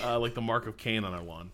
[0.05, 1.51] uh, like the mark of Cain on our lawn.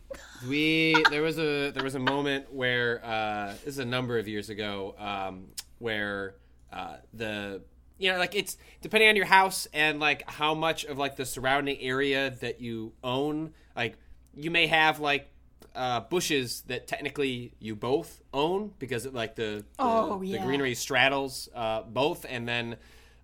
[0.48, 4.26] we there was a there was a moment where uh, this is a number of
[4.28, 6.34] years ago um, where
[6.72, 7.62] uh, the
[7.98, 11.24] you know like it's depending on your house and like how much of like the
[11.26, 13.96] surrounding area that you own like
[14.34, 15.28] you may have like
[15.74, 20.74] uh, bushes that technically you both own because it, like the the, Oh, the greenery
[20.74, 22.26] straddles uh, both.
[22.28, 22.76] And then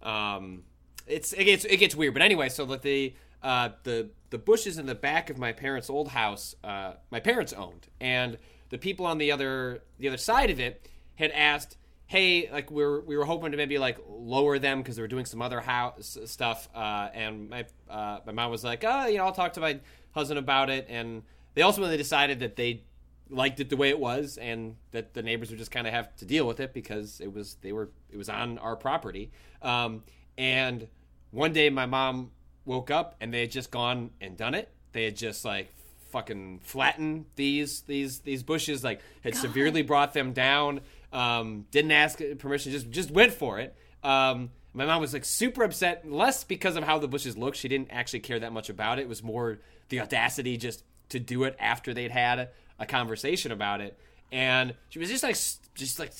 [0.02, 0.62] um,
[1.06, 2.14] it's it gets it gets weird.
[2.14, 5.88] But anyway so like the uh, the the bushes in the back of my parents'
[5.88, 8.38] old house, uh, my parents owned, and
[8.70, 11.76] the people on the other the other side of it had asked,
[12.06, 15.08] "Hey, like we were we were hoping to maybe like lower them because they were
[15.08, 19.18] doing some other house stuff," uh, and my uh, my mom was like, "Oh, you
[19.18, 19.80] know, I'll talk to my
[20.12, 21.22] husband about it," and
[21.54, 22.82] they ultimately decided that they
[23.30, 26.14] liked it the way it was and that the neighbors would just kind of have
[26.16, 29.30] to deal with it because it was they were it was on our property.
[29.62, 30.02] Um,
[30.36, 30.88] and
[31.30, 32.30] one day my mom
[32.68, 35.72] woke up and they had just gone and done it they had just like
[36.10, 38.82] fucking flattened these these these bushes.
[38.82, 40.80] Like had severely brought them down.
[41.12, 42.72] Um, didn't ask permission.
[42.72, 43.76] Just just went for it.
[44.02, 47.56] Um, my mom was like super upset, less because of how the bushes looked.
[47.56, 49.02] She didn't actually care that much about it.
[49.02, 49.58] It was more
[49.88, 53.98] the audacity just to do it after they'd had a conversation about it.
[54.30, 55.36] And she was just like,
[55.74, 56.12] just like,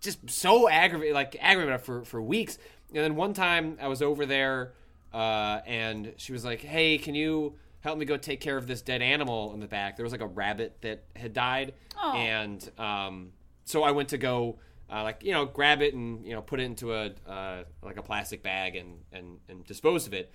[0.00, 2.58] just so aggravated, like aggravated for for weeks.
[2.92, 4.72] And then one time I was over there,
[5.12, 8.82] uh, and she was like, "Hey, can you help me go take care of this
[8.82, 12.16] dead animal in the back?" There was like a rabbit that had died, Aw.
[12.16, 13.32] and um,
[13.64, 14.58] so I went to go.
[14.92, 17.96] Uh, like you know, grab it and you know, put it into a uh, like
[17.96, 20.32] a plastic bag and, and and dispose of it.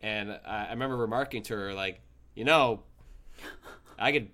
[0.00, 2.00] And I, I remember remarking to her like,
[2.36, 2.84] you know,
[3.98, 4.28] I could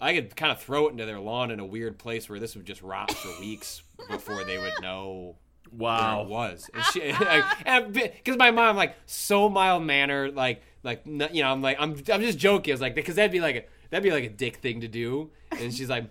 [0.00, 2.56] I could kind of throw it into their lawn in a weird place where this
[2.56, 5.36] would just rot for weeks before they would know
[5.76, 6.22] Wow.
[6.22, 6.70] it was.
[6.72, 7.00] And she,
[8.10, 12.20] because my mom like so mild mannered, like like you know, I'm like I'm I'm
[12.20, 12.72] just joking.
[12.72, 14.88] I was like because that'd be like a that'd be like a dick thing to
[14.88, 15.30] do.
[15.50, 16.04] And she's like,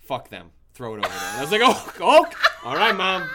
[0.00, 1.28] fuck them, throw it over there.
[1.30, 2.26] And I was like, oh, oh,
[2.64, 3.28] all right, mom,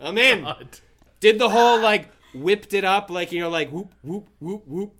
[0.00, 0.80] I'm in God.
[1.20, 4.92] did the whole like whipped it up like you know like whoop whoop whoop whoop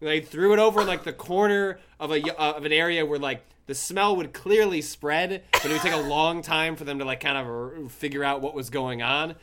[0.00, 3.44] like threw it over like the corner of a uh, of an area where like
[3.70, 7.04] the smell would clearly spread but it would take a long time for them to
[7.04, 9.36] like kind of figure out what was going on.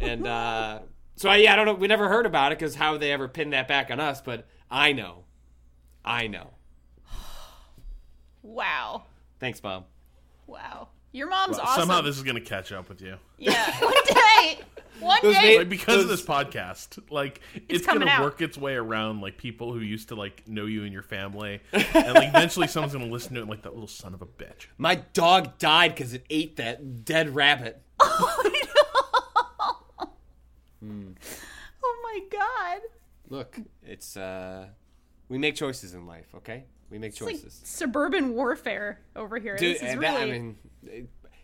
[0.00, 0.78] And uh
[1.16, 1.74] so I, yeah i don't know.
[1.74, 4.22] We never heard about it because how would they ever pin that back on us
[4.22, 5.24] but i know.
[6.02, 6.54] I know.
[8.42, 9.04] Wow.
[9.38, 9.84] thanks mom
[10.46, 10.88] Wow.
[11.14, 11.82] Your mom's Well, awesome.
[11.82, 13.16] Somehow this is going to catch up with you.
[13.38, 13.70] Yeah.
[13.80, 14.58] One day.
[15.00, 15.52] One day.
[15.54, 18.22] ma- Like because of this podcast, like it's, coming gonna out.
[18.22, 21.60] work its way around like people who used to like know you and your family,
[21.72, 24.26] and like eventually someone's gonna listen to it and, like that little son of a
[24.26, 24.66] bitch.
[24.78, 28.42] my dog died because it ate that dead rabbit oh
[32.02, 32.80] my god.
[33.28, 34.66] look it's uh
[35.28, 39.56] we make choices in life okay we make It's like choices suburban warfare over here.
[39.56, 40.14] Dude, this is and really.
[40.14, 40.56] that, I mean,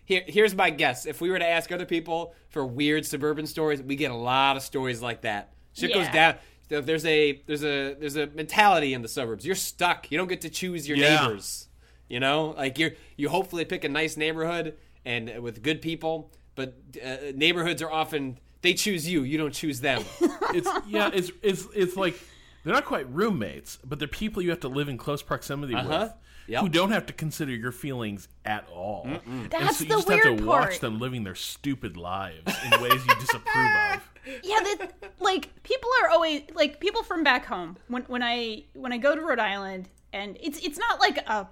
[0.04, 1.06] here, here's my guess.
[1.06, 4.56] If we were to ask other people for weird suburban stories, we get a lot
[4.56, 5.52] of stories like that.
[5.72, 6.36] Shit goes Yeah.
[6.68, 6.84] down.
[6.86, 9.44] There's a there's a there's a mentality in the suburbs.
[9.44, 10.10] You're stuck.
[10.12, 11.22] You don't get to choose your Yeah.
[11.26, 11.66] neighbors.
[12.08, 16.76] You know, like you're you hopefully pick a nice neighborhood and with good people, but
[17.04, 19.22] uh, neighborhoods are often they choose you.
[19.24, 20.04] You don't choose them.
[20.52, 22.16] It's yeah, it's it's it's like
[22.64, 25.88] they're not quite roommates, but they're people you have to live in close proximity Uh-huh.
[25.88, 26.12] with.
[26.46, 26.60] Yep.
[26.62, 29.06] Who don't have to consider your feelings at all.
[29.06, 30.40] And That's so you the just have to part.
[30.70, 34.10] watch them living their stupid lives in ways you disapprove of.
[34.42, 37.76] yeah, that, like people are always like people from back home.
[37.86, 41.46] When when I when I go to Rhode Island, and it's it's not like a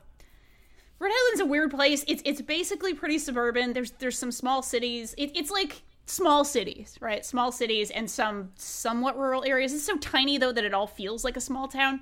[0.98, 2.04] Rhode Island's a weird place.
[2.09, 3.74] It's it's basically pretty suburban.
[3.74, 5.14] There's there's some small cities.
[5.16, 7.24] It, it's like small cities, right?
[7.24, 9.72] Small cities and some somewhat rural areas.
[9.72, 12.00] It's so tiny though that it all feels like a small town.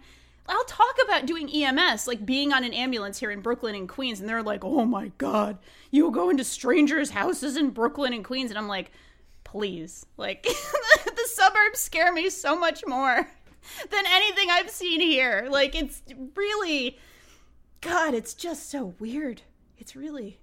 [0.49, 4.21] I'll talk about doing EMS, like being on an ambulance here in Brooklyn and Queens,
[4.21, 5.59] and they're like, "Oh my god,
[5.91, 8.93] you go into strangers' houses in Brooklyn and Queens," and I'm like,
[9.43, 10.43] "Please, like
[11.05, 13.29] the suburbs scare me so much more
[13.91, 15.49] than anything I've seen here.
[15.51, 16.03] Like it's
[16.37, 16.99] really,
[17.81, 19.43] God, it's just so weird.
[19.79, 20.39] It's really."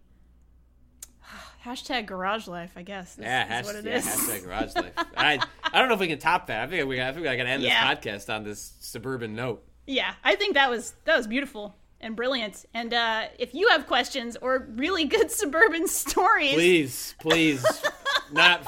[1.65, 3.15] Hashtag garage life, I guess.
[3.15, 4.05] This Yeah, is hashtag, what it yeah, is.
[4.05, 4.91] hashtag garage life.
[5.15, 6.63] I, I don't know if we can top that.
[6.63, 7.93] I think we, I think I can end Yeah.
[7.95, 9.63] this podcast on this suburban note.
[9.87, 12.65] Yeah, I think that was that was beautiful and brilliant.
[12.73, 17.65] And uh, if you have questions or really good suburban stories, Please, please,
[18.31, 18.65] not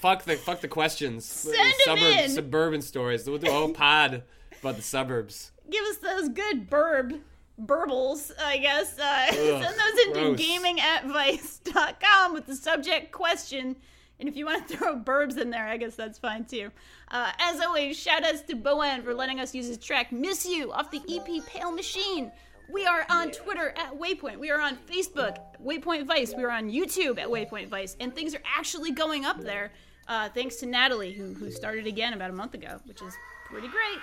[0.00, 1.24] fuck the fuck the questions.
[1.24, 2.30] Send Suburb- in.
[2.30, 3.28] Suburban stories.
[3.28, 4.22] We'll do a whole pod
[4.60, 5.52] about the suburbs.
[5.70, 7.20] give us those good burb
[7.58, 8.98] burbles, I guess.
[8.98, 10.38] Uh, send those into gross.
[10.38, 13.76] gaming at vice.com with the subject question.
[14.18, 16.70] And if you want to throw burbs in there, I guess that's fine too.
[17.10, 20.46] Uh, as always, shout outs to Bo En for letting us use his track Miss
[20.46, 22.32] You off the EP Pale Machine.
[22.72, 24.38] We are on Twitter at Waypoint.
[24.38, 26.34] We are on Facebook, Waypoint Vice.
[26.36, 27.96] We are on YouTube at Waypoint Vice.
[28.00, 29.70] And things are actually going up there
[30.08, 33.68] uh, thanks to Natalie, who, who started again about a month ago, which is pretty
[33.68, 33.98] great.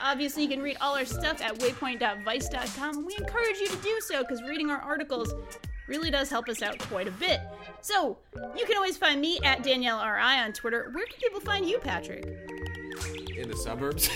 [0.00, 3.98] Obviously, you can read all our stuff at waypoint.vice.com, and we encourage you to do
[4.00, 5.34] so because reading our articles
[5.88, 7.40] really does help us out quite a bit.
[7.80, 8.18] So,
[8.56, 10.90] you can always find me at Danielle RI on Twitter.
[10.92, 12.24] Where can people find you, Patrick?
[13.36, 14.10] In the suburbs.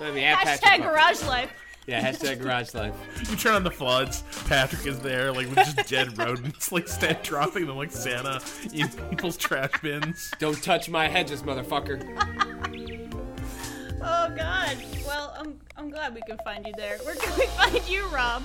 [0.00, 0.92] I mean, at Patrick Hashtag Puff.
[0.92, 1.50] garage life.
[1.86, 2.94] Yeah, hashtag garage life.
[3.28, 4.22] You turn on the floods.
[4.46, 8.40] Patrick is there, like with just dead rodents, like stand dropping them like Santa
[8.72, 10.30] in people's trash bins.
[10.38, 12.76] Don't touch my hedges, motherfucker.
[14.02, 14.76] Oh, God.
[15.06, 16.98] Well, I'm, I'm glad we can find you there.
[16.98, 18.42] Where can we find you, Rob?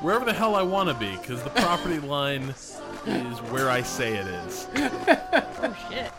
[0.00, 2.42] Wherever the hell I want to be, because the property line
[3.06, 4.66] is where I say it is.
[4.74, 6.10] Oh, shit.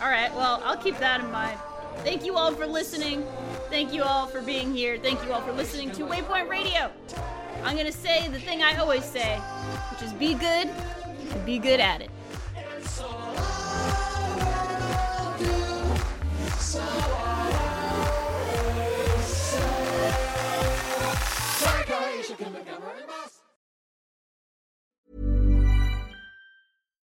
[0.00, 1.58] All right, well, I'll keep that in mind.
[1.98, 3.26] Thank you all for listening.
[3.70, 4.98] Thank you all for being here.
[4.98, 6.90] Thank you all for listening to Waypoint Radio.
[7.64, 9.38] I'm going to say the thing I always say,
[9.90, 12.10] which is be good and be good at it.